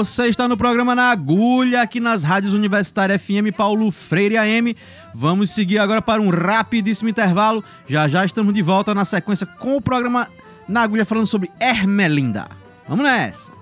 você 0.06 0.28
está 0.28 0.46
no 0.46 0.56
programa 0.56 0.94
Na 0.94 1.10
Agulha, 1.10 1.82
aqui 1.82 1.98
nas 1.98 2.22
rádios 2.22 2.54
Universitária 2.54 3.18
FM 3.18 3.52
Paulo 3.56 3.90
Freire 3.90 4.36
AM. 4.36 4.76
Vamos 5.12 5.50
seguir 5.50 5.78
agora 5.78 6.00
para 6.00 6.22
um 6.22 6.30
rapidíssimo 6.30 7.08
intervalo. 7.08 7.62
Já 7.88 8.06
já 8.06 8.24
estamos 8.24 8.54
de 8.54 8.62
volta 8.62 8.94
na 8.94 9.04
sequência 9.04 9.44
com 9.44 9.76
o 9.76 9.80
programa 9.80 10.28
Na 10.68 10.82
Agulha 10.82 11.04
falando 11.04 11.26
sobre 11.26 11.50
Ermelinda. 11.60 12.46
Vamos 12.88 13.04
nessa! 13.04 13.52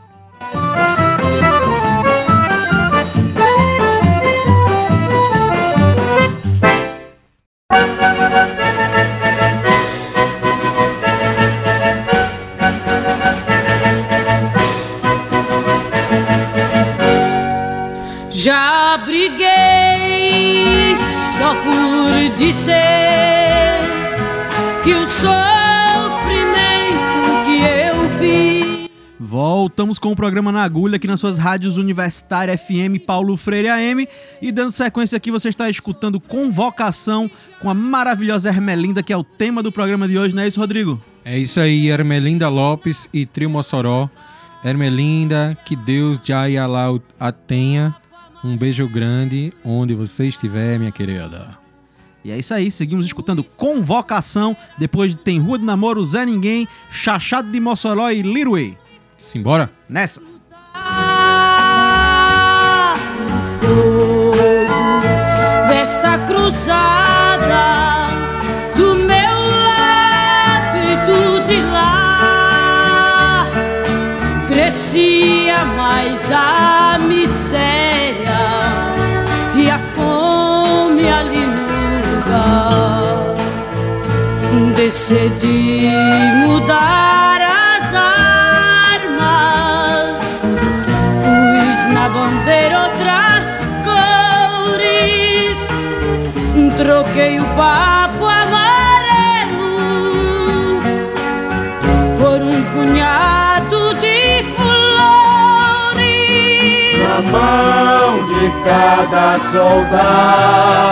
Já 18.94 18.98
briguei 18.98 20.94
só 21.37 21.52
por 21.64 22.38
dizer 22.38 23.80
que 24.85 24.94
o 24.94 25.09
sofrimento 25.09 25.35
que 27.44 27.59
eu 27.61 28.09
vi. 28.20 28.88
Voltamos 29.18 29.98
com 29.98 30.12
o 30.12 30.16
programa 30.16 30.52
Na 30.52 30.62
Agulha 30.62 30.94
aqui 30.94 31.09
nas 31.09 31.18
suas 31.18 31.38
rádios 31.38 31.76
Universitária 31.76 32.57
FM 32.57 33.04
Paulo 33.04 33.37
Freire 33.37 33.68
AM. 33.68 34.07
E 34.40 34.52
dando 34.52 34.70
sequência 34.70 35.16
aqui, 35.16 35.33
você 35.33 35.48
está 35.48 35.68
escutando 35.68 36.20
Convocação 36.20 37.28
com 37.61 37.68
a 37.68 37.74
maravilhosa 37.74 38.48
Hermelinda, 38.48 39.02
que 39.02 39.12
é 39.12 39.16
o 39.16 39.24
tema 39.24 39.61
do 39.61 39.72
programa 39.72 40.07
de 40.07 40.16
hoje, 40.16 40.37
não 40.37 40.44
é 40.44 40.46
isso, 40.46 40.61
Rodrigo? 40.61 41.00
É 41.24 41.37
isso 41.37 41.59
aí, 41.59 41.88
Hermelinda 41.88 42.48
Lopes 42.48 43.09
e 43.12 43.26
Trio 43.26 43.50
Mossoró. 43.50 44.09
Hermelinda, 44.64 45.59
que 45.64 45.74
Deus 45.74 46.20
já 46.24 46.48
e 46.48 46.57
Alá 46.57 46.96
a 47.18 47.33
tenha. 47.33 47.92
Um 48.44 48.59
beijo 48.59 48.87
grande 48.87 49.50
onde 49.64 49.94
você 49.94 50.26
estiver, 50.26 50.78
minha 50.78 50.92
querida. 50.92 51.57
E 52.22 52.30
é 52.30 52.38
isso 52.38 52.52
aí, 52.52 52.70
seguimos 52.70 53.07
escutando 53.07 53.42
Convocação. 53.42 54.54
Depois 54.78 55.12
de 55.12 55.16
Tem 55.16 55.40
Rua 55.40 55.59
de 55.59 55.64
Namoro, 55.64 56.04
Zé 56.04 56.26
Ninguém, 56.26 56.68
Chachado 56.90 57.50
de 57.50 57.59
Mossoró 57.59 58.11
e 58.11 58.20
Litway. 58.20 58.76
Simbora? 59.16 59.72
Nessa! 59.88 60.20
Decidi 84.85 85.88
mudar 86.44 87.40
as 87.40 87.94
armas. 87.94 89.40
Pus 91.25 91.81
na 91.94 92.07
bandeira 92.11 92.83
outras 92.83 93.49
cores, 93.87 95.59
troquei 96.77 97.40
o 97.40 97.44
papo 97.57 98.27
amarelo 98.27 99.70
por 102.20 102.42
um 102.42 102.62
punhado 102.75 103.94
de 104.03 104.44
flores. 104.55 105.94
Na 107.09 107.18
mão 107.33 108.09
de 108.27 108.44
cada 108.68 109.27
soldado, 109.51 110.85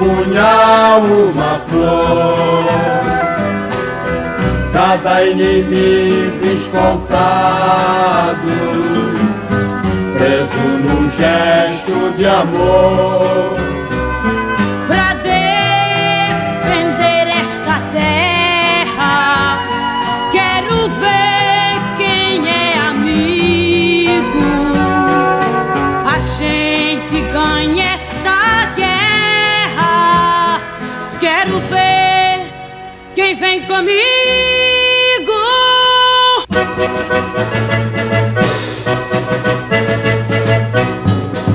punhal 0.00 1.02
uma 1.02 1.60
flor, 1.68 2.66
cada 4.72 5.22
inimigo 5.26 6.46
escoltado, 6.46 7.20
preso 10.16 10.64
num 10.84 11.10
gesto 11.10 12.14
de 12.16 12.26
amor. 12.26 13.79
Comigo. 33.70 34.00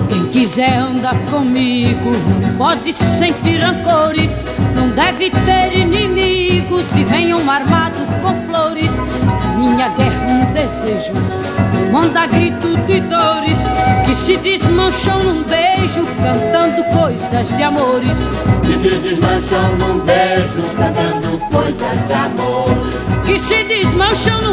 Quem 0.08 0.26
quiser 0.28 0.78
andar 0.78 1.18
comigo 1.30 2.12
não 2.42 2.58
pode 2.58 2.94
sentir 2.94 3.58
rancores, 3.58 4.32
não 4.74 4.88
deve 4.90 5.30
ter 5.30 5.78
inimigo 5.78 6.80
se 6.94 7.04
vem 7.04 7.34
um 7.34 7.52
armado 7.52 8.00
com 8.22 8.34
flores. 8.50 8.92
Minha 9.58 9.90
guerra 9.90 10.26
um 10.28 10.54
desejo, 10.54 11.12
manda 11.92 12.26
grito 12.28 12.78
de 12.88 13.02
dores 13.02 13.60
que 14.06 14.16
se 14.16 14.38
desmancham 14.38 15.22
num 15.22 15.44
beijo 15.44 15.66
cantando 16.26 16.84
coisas 16.86 17.48
de 17.56 17.64
amores. 17.64 18.18
Que 18.66 18.74
se 18.80 18.96
desmancham 18.98 19.76
num 19.78 20.00
beijo, 20.00 20.62
cantando 20.76 21.38
coisas 21.52 22.05
desmancham 24.16 24.45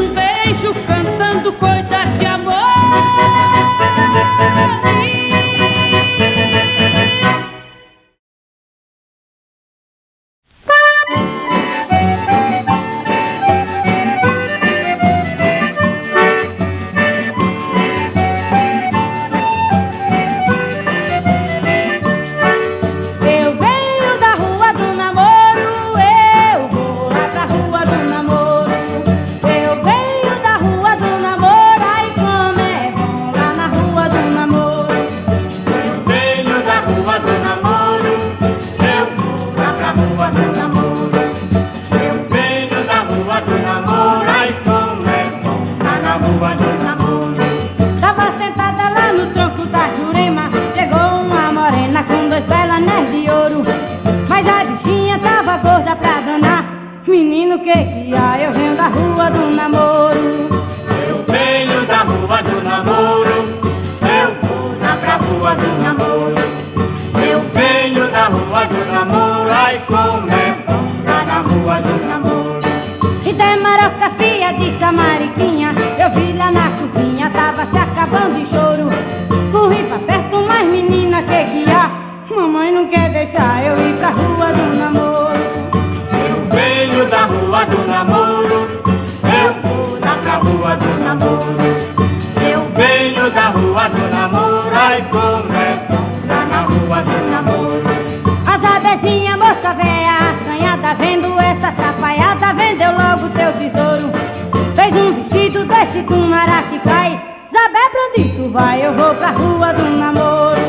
tumará 106.13 106.63
que 106.65 106.79
cai 106.81 107.11
Zabé, 107.51 107.85
pra 107.91 108.01
onde 108.09 108.29
tu 108.37 108.51
vai? 108.51 108.85
Eu 108.85 108.93
vou 108.93 109.15
pra 109.15 109.31
rua 109.31 109.73
do 109.73 109.85
namoro 109.99 110.61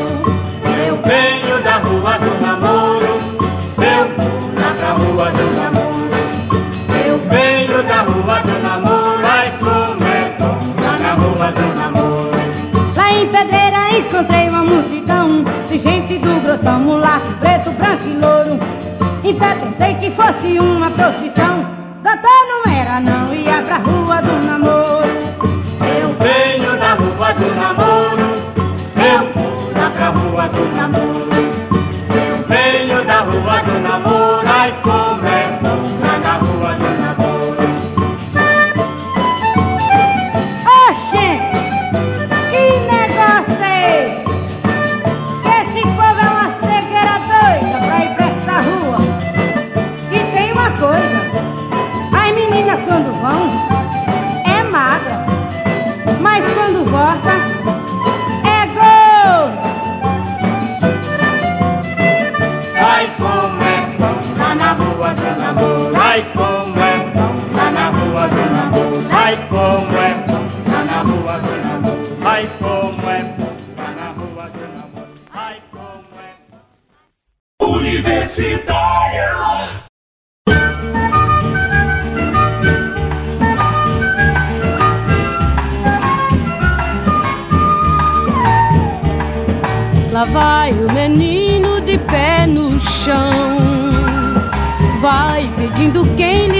Eu 0.86 0.96
venho 1.02 1.62
da 1.62 1.76
rua 1.76 2.18
do 2.18 2.40
namoro, 2.40 3.12
eu 3.92 4.04
vou 4.16 4.34
lá 4.60 4.70
pra 4.78 4.90
rua 4.92 5.30
do 5.30 5.46
namoro. 5.60 6.14
Eu 7.06 7.18
venho 7.28 7.82
da 7.82 8.00
rua 8.02 8.40
do 8.40 8.62
namoro, 8.62 9.26
ai 9.26 9.52
como 9.58 10.04
é 10.04 10.36
bom 10.38 10.58
lá 10.82 10.98
na 10.98 11.12
rua 11.14 11.52
do 11.52 11.66
namoro. 11.78 12.30
Lá 12.96 13.12
em 13.12 13.26
Pedreira 13.26 13.98
encontrei 13.98 14.48
uma 14.48 14.62
multidão 14.62 15.28
De 15.68 15.78
gente 15.78 16.18
do 16.18 16.40
grotão, 16.42 16.80
mulato, 16.80 17.26
preto, 17.40 17.70
branco 17.72 18.04
e 18.06 18.14
louro 18.14 18.58
Então 19.22 19.48
pensei 19.60 19.94
que 19.94 20.10
fosse 20.10 20.58
uma 20.58 20.90
procissão 20.90 21.73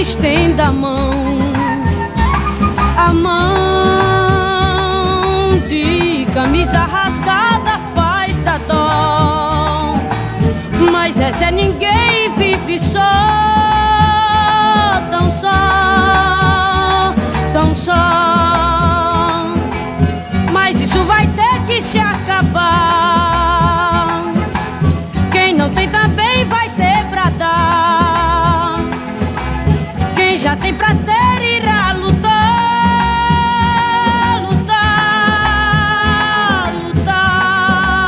estenda 0.05 0.65
a 0.65 0.71
mão, 0.71 1.11
a 2.95 3.11
mão 3.11 3.97
de 5.67 6.27
camisa 6.31 6.77
rasgada 6.81 7.79
faz 7.95 8.37
da 8.41 8.59
dó, 8.67 9.95
mas 10.91 11.19
essa 11.19 11.45
é 11.45 11.51
ninguém 11.51 12.31
vive 12.37 12.79
só, 12.79 13.01
tão 15.09 15.31
só, 15.31 17.15
tão 17.51 17.73
só, 17.73 17.95
mas 20.53 20.79
isso 20.79 21.03
vai 21.05 21.25
ter 21.25 21.65
que 21.65 21.81
se 21.81 21.97
acabar. 21.97 23.34
Já 30.55 30.61
tem 30.61 30.73
pra 30.73 30.87
ter 30.87 31.43
irá 31.57 31.91
lutar, 31.97 32.31
lutar, 34.49 35.91
lutar. 36.85 38.05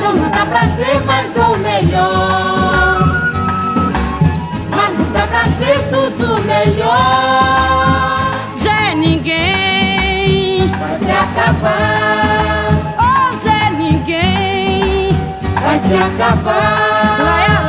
Não 0.00 0.12
luta 0.12 0.46
pra 0.46 0.60
ser 0.60 1.02
mais 1.04 1.36
ou 1.36 1.58
melhor, 1.58 3.00
mas 4.70 4.96
luta 4.98 5.26
pra 5.26 5.44
ser 5.46 5.80
tudo 5.90 6.40
melhor. 6.44 8.20
Zé 8.56 8.94
ninguém 8.94 10.68
Vai 10.78 10.96
se 11.00 11.10
acabar, 11.10 12.70
oh 12.98 13.36
Zé 13.36 13.70
ninguém. 13.76 15.10
vai 15.60 15.78
se 15.80 15.94
acabar. 15.96 17.61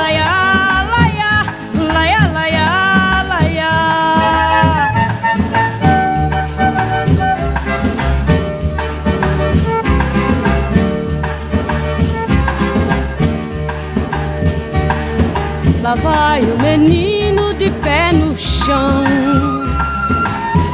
Vai 16.01 16.41
o 16.41 16.57
menino 16.59 17.53
de 17.53 17.69
pé 17.69 18.11
no 18.11 18.35
chão, 18.35 19.03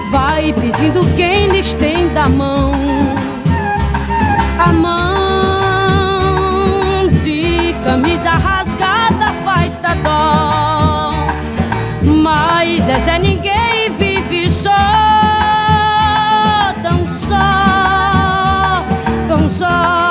vai 0.09 0.53
pedindo 0.53 1.01
quem 1.17 1.47
lhe 1.49 1.59
estenda 1.59 2.23
a 2.23 2.29
mão, 2.29 2.71
a 4.57 4.71
mão 4.71 5.59
de 7.21 7.75
camisa 7.83 8.31
rasgada 8.31 9.33
faz 9.43 9.75
da 9.77 9.93
dó, 9.95 11.11
mas 12.01 12.87
essa 12.87 13.11
é 13.11 13.19
ninguém 13.19 13.91
vive 13.99 14.49
só, 14.49 14.71
tão 16.81 17.11
só, 17.11 18.83
tão 19.27 19.49
só, 19.49 20.08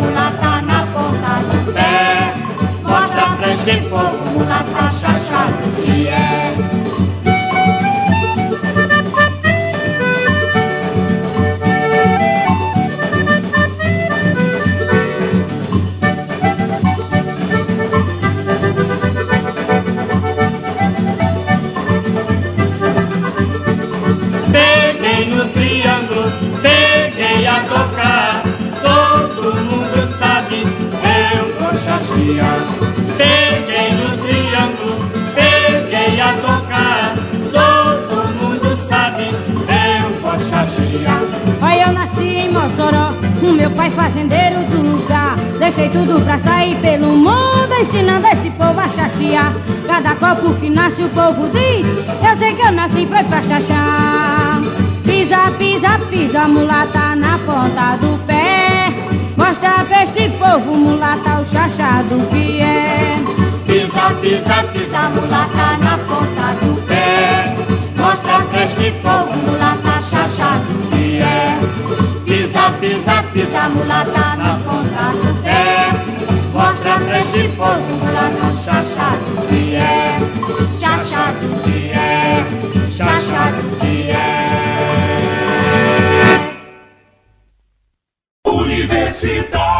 mulata 0.00 0.62
na 0.62 0.86
ponta 0.86 1.34
do 1.50 1.72
pé. 1.72 2.34
Mostra 2.82 3.36
pra 3.36 3.54
povo, 3.88 4.30
mulata 4.32 4.90
chachado 4.92 5.76
que 5.76 6.08
é. 6.08 6.39
Mossoró, 42.60 43.14
o 43.42 43.52
meu 43.52 43.70
pai 43.70 43.90
fazendeiro 43.90 44.60
do 44.68 44.82
lugar. 44.82 45.34
Deixei 45.58 45.88
tudo 45.88 46.22
pra 46.22 46.38
sair 46.38 46.76
pelo 46.76 47.06
mundo, 47.06 47.72
ensinando 47.80 48.26
esse 48.26 48.50
povo 48.50 48.78
a 48.78 48.86
chachiar. 48.86 49.50
Cada 49.86 50.14
copo 50.16 50.52
que 50.56 50.68
nasce 50.68 51.02
o 51.02 51.08
povo 51.08 51.48
diz, 51.48 51.86
eu 51.86 52.36
sei 52.36 52.54
que 52.54 52.60
eu 52.60 52.72
nasci 52.72 53.06
foi 53.06 53.24
pra 53.24 53.42
chachar. 53.42 54.60
Pisa, 55.04 55.50
pisa, 55.56 55.98
pisa, 56.10 56.48
mulata 56.48 57.16
na 57.16 57.38
ponta 57.38 57.96
do 57.96 58.18
pé. 58.26 58.92
Mostra 59.38 59.82
pra 59.88 60.02
este 60.02 60.28
povo, 60.28 60.74
mulata, 60.74 61.40
o 61.40 61.46
chachado 61.46 62.20
que 62.30 62.60
é. 62.60 63.16
Pisa, 63.66 64.10
pisa, 64.20 64.62
pisa, 64.64 65.08
mulata 65.08 65.78
na 65.80 65.96
ponta 65.96 66.54
do 66.62 66.86
pé. 66.86 67.56
Mostra 67.96 68.42
pra 68.50 68.64
este 68.64 68.92
povo, 69.00 69.34
mulata 69.46 69.59
Pisa, 72.78 73.22
pisa, 73.32 73.68
mulata 73.70 74.36
na 74.36 74.54
ponta 74.56 75.10
do 75.12 75.42
pé. 75.42 75.90
Mostra 76.52 76.98
pra 77.00 77.20
este 77.20 77.48
povo, 77.56 77.96
mulata 77.96 78.54
chachado 78.64 79.48
que 79.48 79.76
é. 79.76 80.18
Chachado 80.78 81.48
que 81.64 81.90
é. 81.90 82.46
Chachado 82.90 83.62
que 83.80 84.10
é. 84.10 84.16
Universitária. 88.46 89.79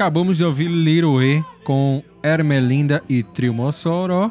Acabamos 0.00 0.38
de 0.38 0.44
ouvir 0.44 0.68
Liruê 0.68 1.44
com 1.62 2.02
Ermelinda 2.22 3.04
e 3.06 3.22
Trio 3.22 3.52
Mossoró. 3.52 4.30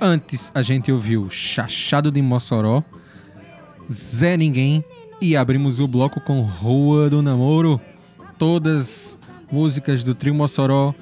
Antes 0.00 0.50
a 0.52 0.60
gente 0.60 0.90
ouviu 0.90 1.30
Chachado 1.30 2.10
de 2.10 2.20
Mossoró, 2.20 2.82
Zé 3.88 4.36
Ninguém 4.36 4.84
e 5.20 5.36
abrimos 5.36 5.78
o 5.78 5.86
bloco 5.86 6.20
com 6.20 6.40
Rua 6.40 7.08
do 7.08 7.22
Namoro. 7.22 7.80
Todas 8.36 9.16
músicas 9.52 10.02
do 10.02 10.16
Trio 10.16 10.34
Mossoró, 10.34 10.92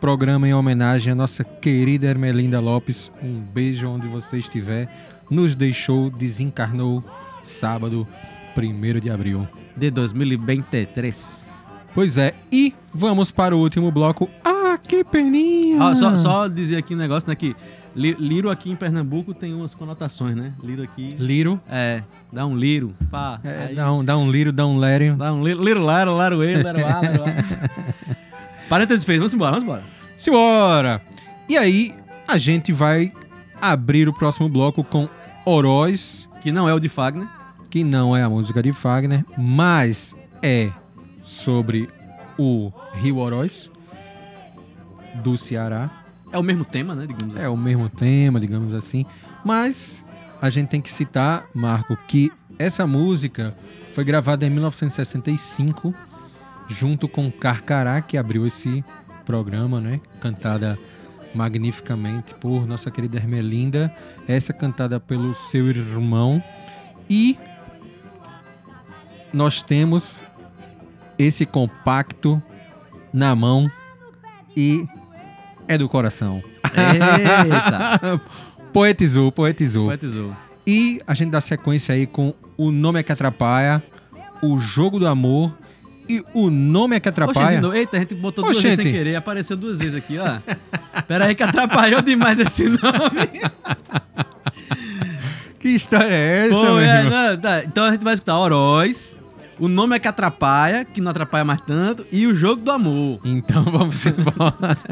programa 0.00 0.48
em 0.48 0.54
homenagem 0.54 1.12
à 1.12 1.14
nossa 1.14 1.44
querida 1.44 2.06
Ermelinda 2.06 2.58
Lopes. 2.58 3.12
Um 3.22 3.40
beijo 3.40 3.86
onde 3.86 4.08
você 4.08 4.38
estiver. 4.38 4.88
Nos 5.30 5.54
deixou, 5.54 6.08
desencarnou 6.08 7.04
sábado, 7.44 8.08
1 8.56 8.98
de 8.98 9.10
abril. 9.10 9.46
De 9.76 9.90
2023. 9.90 11.55
Pois 11.96 12.16
é, 12.18 12.32
e 12.52 12.74
vamos 12.94 13.32
para 13.32 13.56
o 13.56 13.58
último 13.58 13.90
bloco. 13.90 14.28
Ah, 14.44 14.78
que 14.86 15.02
peninha! 15.02 15.82
Ó, 15.82 15.94
só, 15.94 16.14
só 16.16 16.46
dizer 16.46 16.76
aqui 16.76 16.94
um 16.94 16.98
negócio, 16.98 17.26
né? 17.28 17.34
Que 17.34 17.56
li- 17.94 18.14
liro 18.20 18.50
aqui 18.50 18.70
em 18.70 18.76
Pernambuco 18.76 19.32
tem 19.32 19.54
umas 19.54 19.74
conotações, 19.74 20.36
né? 20.36 20.52
Liro 20.62 20.82
aqui. 20.82 21.16
Liro. 21.18 21.58
É, 21.68 22.02
dá 22.30 22.46
um 22.46 22.54
liro. 22.54 22.94
Pá. 23.10 23.40
É, 23.42 23.66
aí- 23.70 23.74
dá, 23.74 23.90
um, 23.90 24.04
dá 24.04 24.16
um 24.18 24.30
liro, 24.30 24.52
dá 24.52 24.66
um 24.66 24.76
lério. 24.76 25.16
Dá 25.16 25.32
um 25.32 25.42
liro, 25.42 25.64
liro 25.64 25.82
laro, 25.82 26.14
laro 26.14 26.42
ele, 26.44 26.62
laro 26.62 26.82
laro 26.82 27.24
a. 27.24 28.06
Parênteses 28.68 29.04
feitos, 29.04 29.32
vamos 29.32 29.34
embora, 29.34 29.52
vamos 29.52 29.64
embora. 29.64 29.82
Simbora! 30.18 31.00
E 31.48 31.56
aí, 31.56 31.94
a 32.28 32.36
gente 32.36 32.72
vai 32.72 33.10
abrir 33.60 34.06
o 34.08 34.12
próximo 34.12 34.48
bloco 34.50 34.84
com 34.84 35.08
Oroz, 35.46 36.28
Que 36.42 36.52
não 36.52 36.68
é 36.68 36.74
o 36.74 36.78
de 36.80 36.88
Fagner. 36.90 37.26
que 37.70 37.82
não 37.82 38.14
é 38.14 38.22
a 38.22 38.28
música 38.28 38.62
de 38.62 38.72
Fagner, 38.72 39.24
mas 39.38 40.14
é 40.42 40.70
sobre 41.26 41.88
o 42.38 42.72
Rio 42.94 43.18
Oroz, 43.18 43.68
do 45.16 45.36
Ceará. 45.36 45.90
É 46.32 46.38
o 46.38 46.42
mesmo 46.42 46.64
tema, 46.64 46.94
né? 46.94 47.06
Digamos 47.06 47.34
assim. 47.34 47.44
É 47.44 47.48
o 47.48 47.56
mesmo 47.56 47.88
tema, 47.88 48.40
digamos 48.40 48.74
assim. 48.74 49.04
Mas 49.44 50.04
a 50.40 50.48
gente 50.48 50.68
tem 50.68 50.80
que 50.80 50.90
citar, 50.90 51.46
Marco, 51.52 51.96
que 52.06 52.30
essa 52.58 52.86
música 52.86 53.56
foi 53.92 54.04
gravada 54.04 54.46
em 54.46 54.50
1965, 54.50 55.92
junto 56.68 57.08
com 57.08 57.30
Carcará, 57.30 58.00
que 58.00 58.16
abriu 58.16 58.46
esse 58.46 58.84
programa, 59.24 59.80
né? 59.80 60.00
Cantada 60.20 60.78
magnificamente 61.34 62.34
por 62.34 62.66
nossa 62.66 62.90
querida 62.90 63.16
Hermelinda. 63.16 63.92
Essa 64.28 64.52
cantada 64.52 65.00
pelo 65.00 65.34
seu 65.34 65.68
irmão. 65.68 66.42
E 67.10 67.36
nós 69.32 69.62
temos 69.62 70.22
esse 71.18 71.46
compacto 71.46 72.42
na 73.12 73.34
mão 73.34 73.70
e 74.56 74.86
é 75.68 75.76
do 75.76 75.88
coração. 75.88 76.42
Eita. 76.64 78.20
poetizou, 78.72 79.32
poetizou. 79.32 79.86
Poetizou. 79.86 80.36
E 80.66 81.00
a 81.06 81.14
gente 81.14 81.30
dá 81.30 81.40
sequência 81.40 81.94
aí 81.94 82.06
com 82.06 82.34
O 82.56 82.70
Nome 82.70 83.00
é 83.00 83.02
que 83.02 83.12
Atrapalha, 83.12 83.82
O 84.42 84.58
Jogo 84.58 84.98
do 84.98 85.06
Amor 85.06 85.56
e 86.08 86.24
O 86.34 86.50
Nome 86.50 86.96
é 86.96 87.00
que 87.00 87.08
Atrapalha. 87.08 87.60
novo. 87.60 87.74
Eita, 87.74 87.96
a 87.96 88.00
gente 88.00 88.14
botou 88.14 88.44
duas 88.44 88.56
vezes 88.56 88.78
Oxente. 88.78 88.90
sem 88.90 88.92
querer, 88.92 89.16
apareceu 89.16 89.56
duas 89.56 89.78
vezes 89.78 89.94
aqui, 89.96 90.18
ó. 90.18 90.38
Pera 91.02 91.26
aí 91.26 91.34
que 91.34 91.42
atrapalhou 91.42 92.02
demais 92.02 92.38
esse 92.38 92.64
nome. 92.64 92.80
Que 95.58 95.70
história 95.70 96.14
é 96.14 96.46
essa, 96.46 96.54
Pô, 96.60 96.78
é, 96.78 97.02
não, 97.02 97.40
tá, 97.40 97.64
Então 97.64 97.84
a 97.84 97.90
gente 97.90 98.04
vai 98.04 98.14
escutar 98.14 98.38
Oroz, 98.38 99.18
o 99.58 99.68
nome 99.68 99.96
é 99.96 99.98
que 99.98 100.08
atrapalha, 100.08 100.84
que 100.84 101.00
não 101.00 101.10
atrapalha 101.10 101.44
mais 101.44 101.60
tanto, 101.60 102.06
e 102.12 102.26
o 102.26 102.34
jogo 102.34 102.62
do 102.62 102.70
amor. 102.70 103.20
Então 103.24 103.62
vamos 103.70 104.06
embora. 104.06 104.76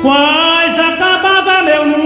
Quase 0.00 0.80
acabava 0.80 1.62
meu 1.64 1.84
mundo 1.86 1.98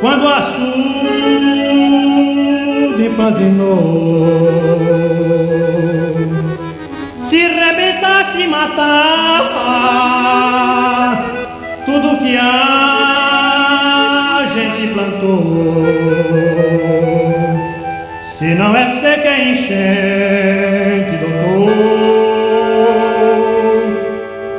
quando 0.00 0.24
o 0.24 0.28
açude 0.28 0.76
panzinou. 3.16 4.36
Se 7.14 7.38
rebentasse 7.38 8.48
matava 8.48 9.56
tudo 11.86 12.18
que 12.18 12.36
a 12.36 13.15
Se 18.38 18.54
não 18.54 18.76
é 18.76 18.86
seca 18.86 19.28
é 19.28 19.50
enchente, 19.50 21.16
doutor 21.20 21.96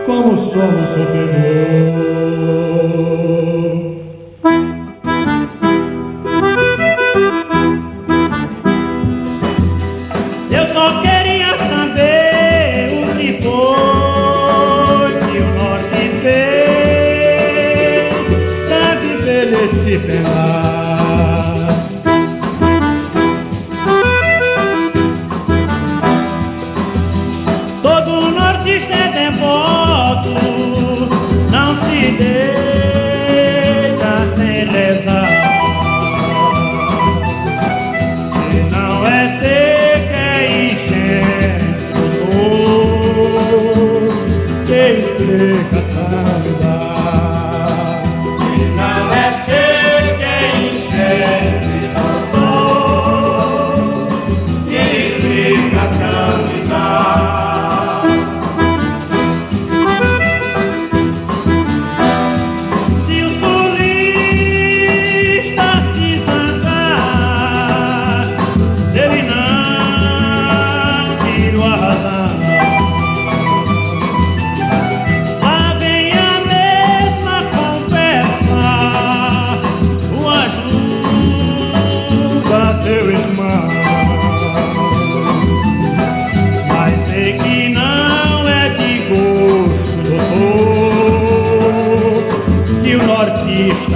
como 0.05 0.38
somos 0.38 0.89
sofredor. 0.89 2.07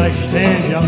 esteja 0.08 0.82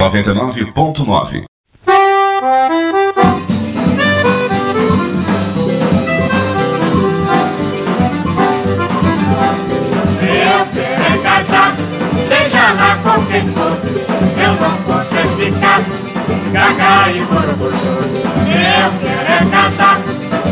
99.9. 0.00 1.44
Eu 1.44 1.57
Eu 18.88 18.94
quero 19.00 19.20
é 19.20 19.50
casar, 19.50 20.00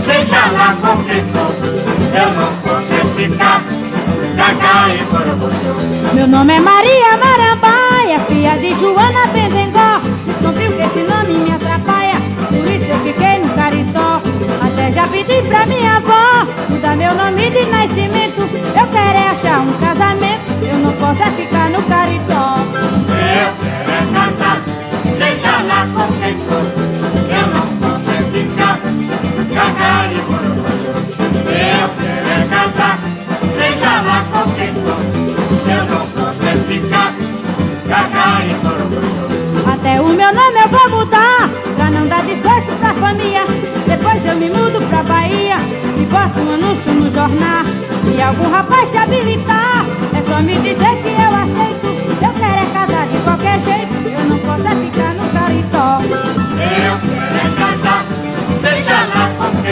seja 0.02 0.36
lá 0.52 0.76
com 0.82 1.02
quem 1.04 1.24
for. 1.24 1.56
Eu 2.12 2.30
não 2.34 2.52
posso 2.56 2.94
ficar 3.16 3.62
gaga 4.36 4.94
e 4.94 5.02
borobuçu. 5.04 6.14
Meu 6.14 6.26
nome 6.26 6.52
é 6.52 6.60
Maria 6.60 7.16
Marambaia, 7.16 8.18
filha 8.28 8.58
de 8.58 8.74
Joana 8.74 9.26
Bendengó. 9.28 10.02
Descobriu 10.26 10.70
que 10.70 10.82
esse 10.82 10.98
nome 11.04 11.38
me 11.38 11.50
atrapalha, 11.50 12.16
por 12.48 12.70
isso 12.70 12.90
eu 12.90 12.98
fiquei 12.98 13.38
no 13.38 13.48
caritó. 13.54 14.20
Até 14.60 14.92
já 14.92 15.06
pedi 15.08 15.40
pra 15.48 15.64
minha 15.64 15.96
avó 15.96 16.46
mudar 16.68 16.94
meu 16.94 17.14
nome 17.14 17.50
de 17.50 17.64
nascimento. 17.64 18.42
Eu 18.78 18.86
quero 18.88 19.18
é 19.18 19.28
achar 19.30 19.60
um 19.60 19.72
casamento, 19.78 20.44
eu 20.62 20.76
não 20.76 20.92
posso 20.92 21.22
é 21.22 21.30
ficar 21.30 21.70
no 21.70 21.82
caritó. 21.84 22.58
Eu 23.16 23.54
quero 23.62 23.90
é 23.90 24.12
casar, 24.12 24.60
seja 25.14 25.62
lá 25.62 25.88
com 25.94 26.12
quem 26.20 26.38
for. 26.40 27.05
Gaga 29.70 30.12
e 30.12 30.20
borobuçu. 30.22 30.90
Eu 31.46 31.88
quero 32.00 32.28
é 32.28 32.48
casar, 32.48 32.98
seja 33.50 34.02
lá 34.02 34.24
quem 34.56 34.72
for. 34.74 35.00
Eu 35.70 35.84
não 35.84 36.28
é 36.28 36.56
ficar 36.68 37.14
e. 37.88 38.36
Até 39.72 40.00
o 40.00 40.08
meu 40.08 40.34
nome 40.34 40.60
eu 40.60 40.68
vou 40.68 40.98
mudar 40.98 41.48
Pra 41.76 41.90
não 41.90 42.06
dar 42.06 42.22
desgosto 42.24 42.72
pra 42.80 42.92
família 42.94 43.44
Depois 43.86 44.24
eu 44.26 44.34
me 44.36 44.50
mudo 44.50 44.86
pra 44.88 45.02
Bahia 45.04 45.56
E 45.96 46.04
boto 46.06 46.40
um 46.40 46.54
anúncio 46.54 46.92
no 46.92 47.10
jornal 47.10 47.64
Se 48.04 48.20
algum 48.20 48.50
rapaz 48.50 48.90
se 48.90 48.96
habilitar 48.96 49.86
É 50.16 50.22
só 50.22 50.42
me 50.42 50.54
dizer 50.58 51.02
que 51.02 51.08
eu 51.08 51.35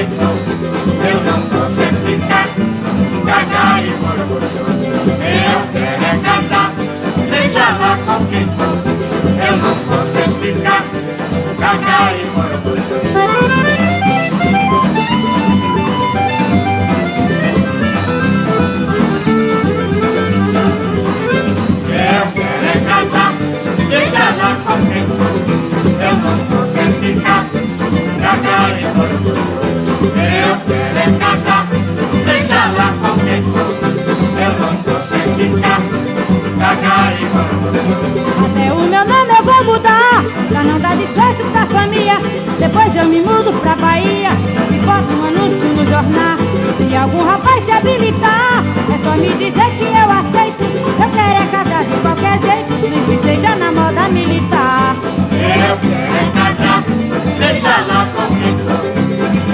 for. 0.02 0.34
Eu 1.06 1.18
não 1.22 1.38
é 1.66 1.92
ficar 2.04 2.48
gaga 3.24 3.64
e 3.80 3.90
borobuçu. 4.00 4.62
Eu 5.24 5.60
quero 5.72 6.04
é 6.04 6.12
casar, 6.22 6.70
seja 7.24 7.66
lá 7.78 7.92
com 8.04 8.26
quem 8.26 8.46
for. 8.50 8.76
Eu 9.38 9.54
não 9.56 9.74
é 10.02 10.26
ficar 10.40 10.82
gaga 11.60 11.98
e 12.12 12.24
borobuçu. 12.34 12.96
Eu 13.04 13.32
não 26.14 26.64
é 26.64 26.82
ficar 27.00 27.44
gaga 28.20 28.80
e 28.80 28.82
borobuçu. 28.94 29.73
Eu 30.04 30.56
quero 30.66 30.98
é 30.98 31.18
casar, 31.18 31.66
seja 32.22 32.66
lá 32.76 32.92
quem 33.24 33.42
for. 33.42 33.74
Eu 34.36 34.52
não 34.60 34.76
posso 34.82 35.14
é 35.14 35.16
ficar 35.34 35.80
gaga 36.58 36.96
e 37.18 37.24
borobuçu. 37.32 38.14
Até 38.44 38.72
o 38.72 38.80
meu 38.80 39.04
nome 39.06 39.32
eu 39.38 39.44
vou 39.44 39.64
mudar 39.64 40.24
Pra 40.48 40.62
não 40.62 40.78
dar 40.78 40.96
desgosto 40.96 41.44
pra 41.52 41.66
família. 41.66 42.18
Depois 42.58 42.94
eu 42.96 43.06
me 43.06 43.20
mudo 43.20 43.52
pra 43.60 43.74
Bahia 43.76 44.30
E 44.70 44.78
boto 44.78 45.12
um 45.14 45.24
anúncio 45.24 45.68
no 45.68 45.84
jornal. 45.88 46.36
Se 46.76 46.96
algum 46.96 47.24
rapaz 47.24 47.64
se 47.64 47.72
habilitar 47.72 48.64
É 48.92 48.98
só 49.04 49.16
me 49.16 49.28
dizer 49.28 49.70
que 49.78 49.84
eu 49.84 50.10
aceito. 50.10 50.62
Eu 51.02 51.10
quero 51.10 51.42
é 51.42 51.46
casar 51.50 51.84
de 51.84 51.96
qualquer 52.00 52.38
jeito 52.38 52.72
Nem 52.82 53.04
que 53.04 53.22
seja 53.22 53.56
na 53.56 53.72
moda 53.72 54.08
militar. 54.08 54.96
Eu 55.32 55.76
quero 55.78 56.04
é 56.14 56.30
casar, 56.34 56.84
seja 57.30 57.76
lá 57.88 58.08
com 58.14 58.26
quem 58.36 59.03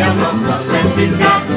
for. 0.01 1.01
Eu 1.01 1.11
não 1.11 1.50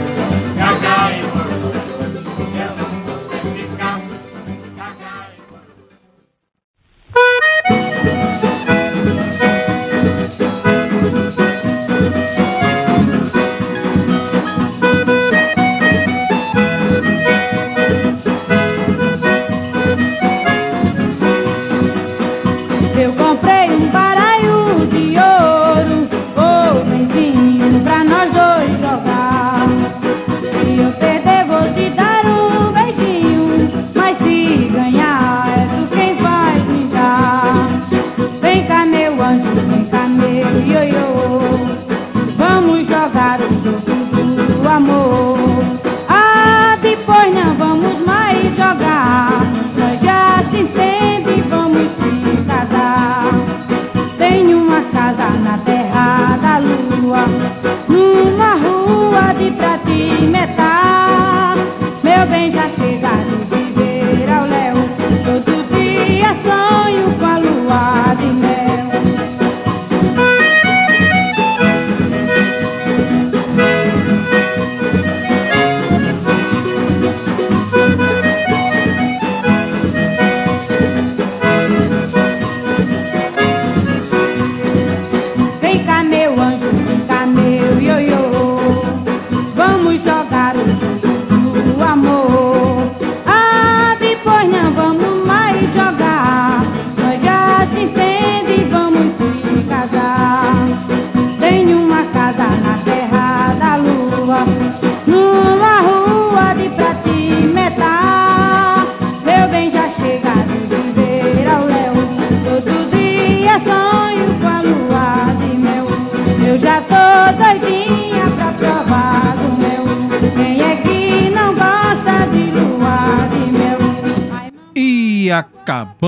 afetar. 60.43 60.82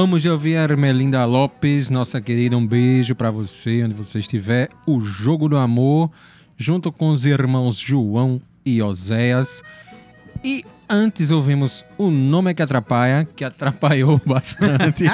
Acabamos 0.06 0.22
de 0.22 0.30
ouvir 0.30 0.56
a 0.56 0.62
Ermelinda 0.62 1.26
Lopes, 1.26 1.90
nossa 1.90 2.22
querida, 2.22 2.56
um 2.56 2.66
beijo 2.66 3.16
pra 3.16 3.32
você, 3.32 3.84
onde 3.84 3.96
você 3.96 4.20
estiver. 4.20 4.70
O 4.86 5.00
Jogo 5.00 5.50
do 5.50 5.58
Amor, 5.58 6.12
junto 6.56 6.92
com 6.92 7.10
os 7.10 7.26
irmãos 7.26 7.80
João 7.80 8.40
e 8.64 8.84
Oséias. 8.84 9.64
E 10.44 10.64
antes 10.88 11.32
ouvimos 11.32 11.84
O 11.98 12.12
Nome 12.12 12.54
que 12.54 12.62
Atrapalha, 12.62 13.28
que 13.36 13.44
atrapalhou 13.44 14.22
bastante. 14.24 15.06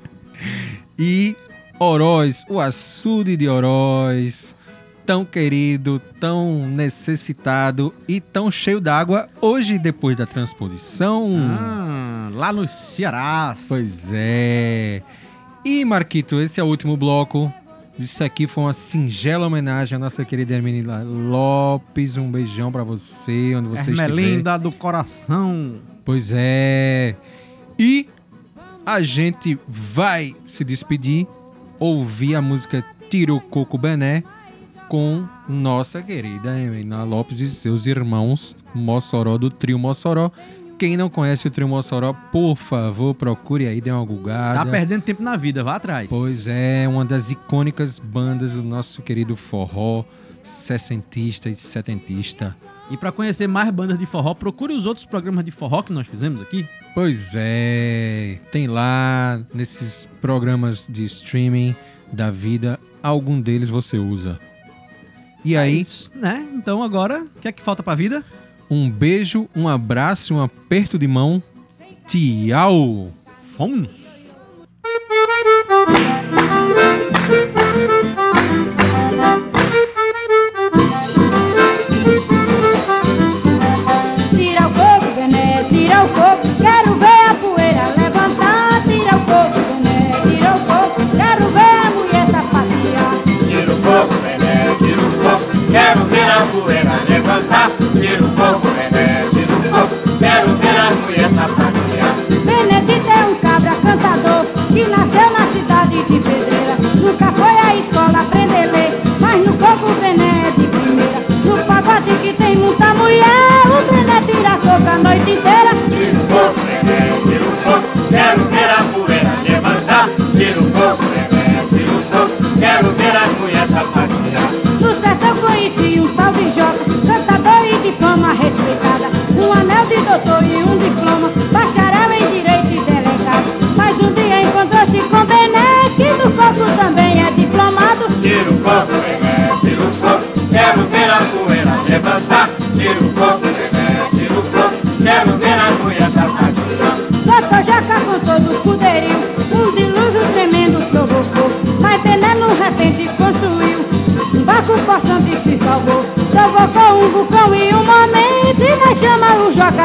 e 0.98 1.36
Oroz, 1.78 2.46
o 2.48 2.58
açude 2.58 3.36
de 3.36 3.48
Oroz, 3.48 4.56
tão 5.04 5.26
querido, 5.26 6.00
tão 6.18 6.66
necessitado 6.66 7.92
e 8.08 8.18
tão 8.18 8.50
cheio 8.50 8.80
d'água 8.80 9.28
hoje 9.42 9.78
depois 9.78 10.16
da 10.16 10.24
transposição. 10.24 11.28
Ah, 11.36 11.99
lá 12.30 12.52
no 12.52 12.66
Ceará. 12.66 13.54
Pois 13.68 14.10
é. 14.12 15.02
E 15.64 15.84
Marquito, 15.84 16.40
esse 16.40 16.60
é 16.60 16.64
o 16.64 16.66
último 16.66 16.96
bloco. 16.96 17.52
Isso 17.98 18.24
aqui 18.24 18.46
foi 18.46 18.64
uma 18.64 18.72
singela 18.72 19.46
homenagem 19.46 19.96
à 19.96 19.98
nossa 19.98 20.24
querida 20.24 20.54
Hermenila 20.54 21.02
Lopes. 21.02 22.16
Um 22.16 22.30
beijão 22.30 22.72
pra 22.72 22.82
você, 22.82 23.54
onde 23.54 23.68
você 23.68 23.90
estiver. 23.90 24.08
Hermelinda 24.08 24.58
do 24.58 24.72
coração. 24.72 25.76
Pois 26.04 26.32
é. 26.34 27.14
E 27.78 28.08
a 28.86 29.02
gente 29.02 29.58
vai 29.68 30.34
se 30.44 30.64
despedir, 30.64 31.26
ouvir 31.78 32.34
a 32.34 32.42
música 32.42 32.84
Tiro 33.10 33.38
Coco 33.40 33.76
Bené 33.76 34.24
com 34.88 35.24
nossa 35.48 36.02
querida 36.02 36.58
Hermelina 36.58 37.04
Lopes 37.04 37.38
e 37.38 37.48
seus 37.48 37.86
irmãos 37.86 38.56
Mossoró 38.74 39.38
do 39.38 39.50
Trio 39.50 39.78
Mossoró. 39.78 40.32
Quem 40.80 40.96
não 40.96 41.10
conhece 41.10 41.46
o 41.46 41.50
Trio 41.50 41.68
Mossoró, 41.68 42.14
por 42.32 42.56
favor, 42.56 43.14
procure 43.14 43.66
aí, 43.66 43.82
dê 43.82 43.90
uma 43.90 44.02
gulgada. 44.02 44.64
Tá 44.64 44.64
perdendo 44.64 45.02
tempo 45.02 45.22
na 45.22 45.36
vida, 45.36 45.62
vá 45.62 45.74
atrás. 45.74 46.08
Pois 46.08 46.46
é, 46.48 46.88
uma 46.88 47.04
das 47.04 47.30
icônicas 47.30 47.98
bandas 47.98 48.52
do 48.52 48.62
nosso 48.62 49.02
querido 49.02 49.36
forró, 49.36 50.06
sessentista 50.42 51.50
e 51.50 51.54
setentista. 51.54 52.56
E 52.90 52.96
pra 52.96 53.12
conhecer 53.12 53.46
mais 53.46 53.70
bandas 53.70 53.98
de 53.98 54.06
forró, 54.06 54.32
procure 54.32 54.72
os 54.72 54.86
outros 54.86 55.04
programas 55.04 55.44
de 55.44 55.50
forró 55.50 55.82
que 55.82 55.92
nós 55.92 56.06
fizemos 56.06 56.40
aqui. 56.40 56.66
Pois 56.94 57.34
é, 57.36 58.38
tem 58.50 58.66
lá 58.66 59.38
nesses 59.52 60.08
programas 60.18 60.88
de 60.88 61.04
streaming 61.04 61.76
da 62.10 62.30
vida, 62.30 62.80
algum 63.02 63.38
deles 63.38 63.68
você 63.68 63.98
usa. 63.98 64.40
E 65.44 65.54
aí, 65.58 65.84
Né? 66.14 66.46
Então 66.54 66.82
agora, 66.82 67.22
o 67.22 67.40
que 67.40 67.48
é 67.48 67.52
que 67.52 67.60
falta 67.62 67.82
pra 67.82 67.94
vida? 67.94 68.24
Um 68.70 68.88
beijo, 68.88 69.48
um 69.54 69.66
abraço, 69.66 70.34
um 70.34 70.42
aperto 70.42 70.96
de 70.98 71.08
mão. 71.08 71.42
Tchau! 72.06 73.12
Fomos! 73.56 73.88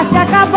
Se 0.03 0.17
acabou. 0.17 0.54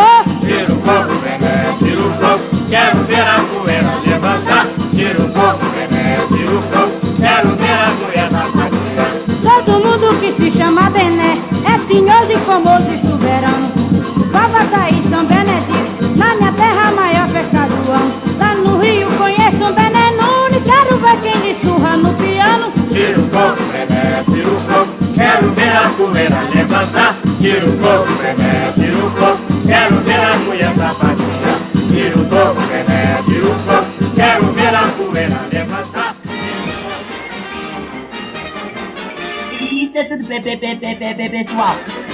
Isso 40.39 40.49
é 40.49 40.57
tudo, 40.57 40.81
pe- 40.81 42.08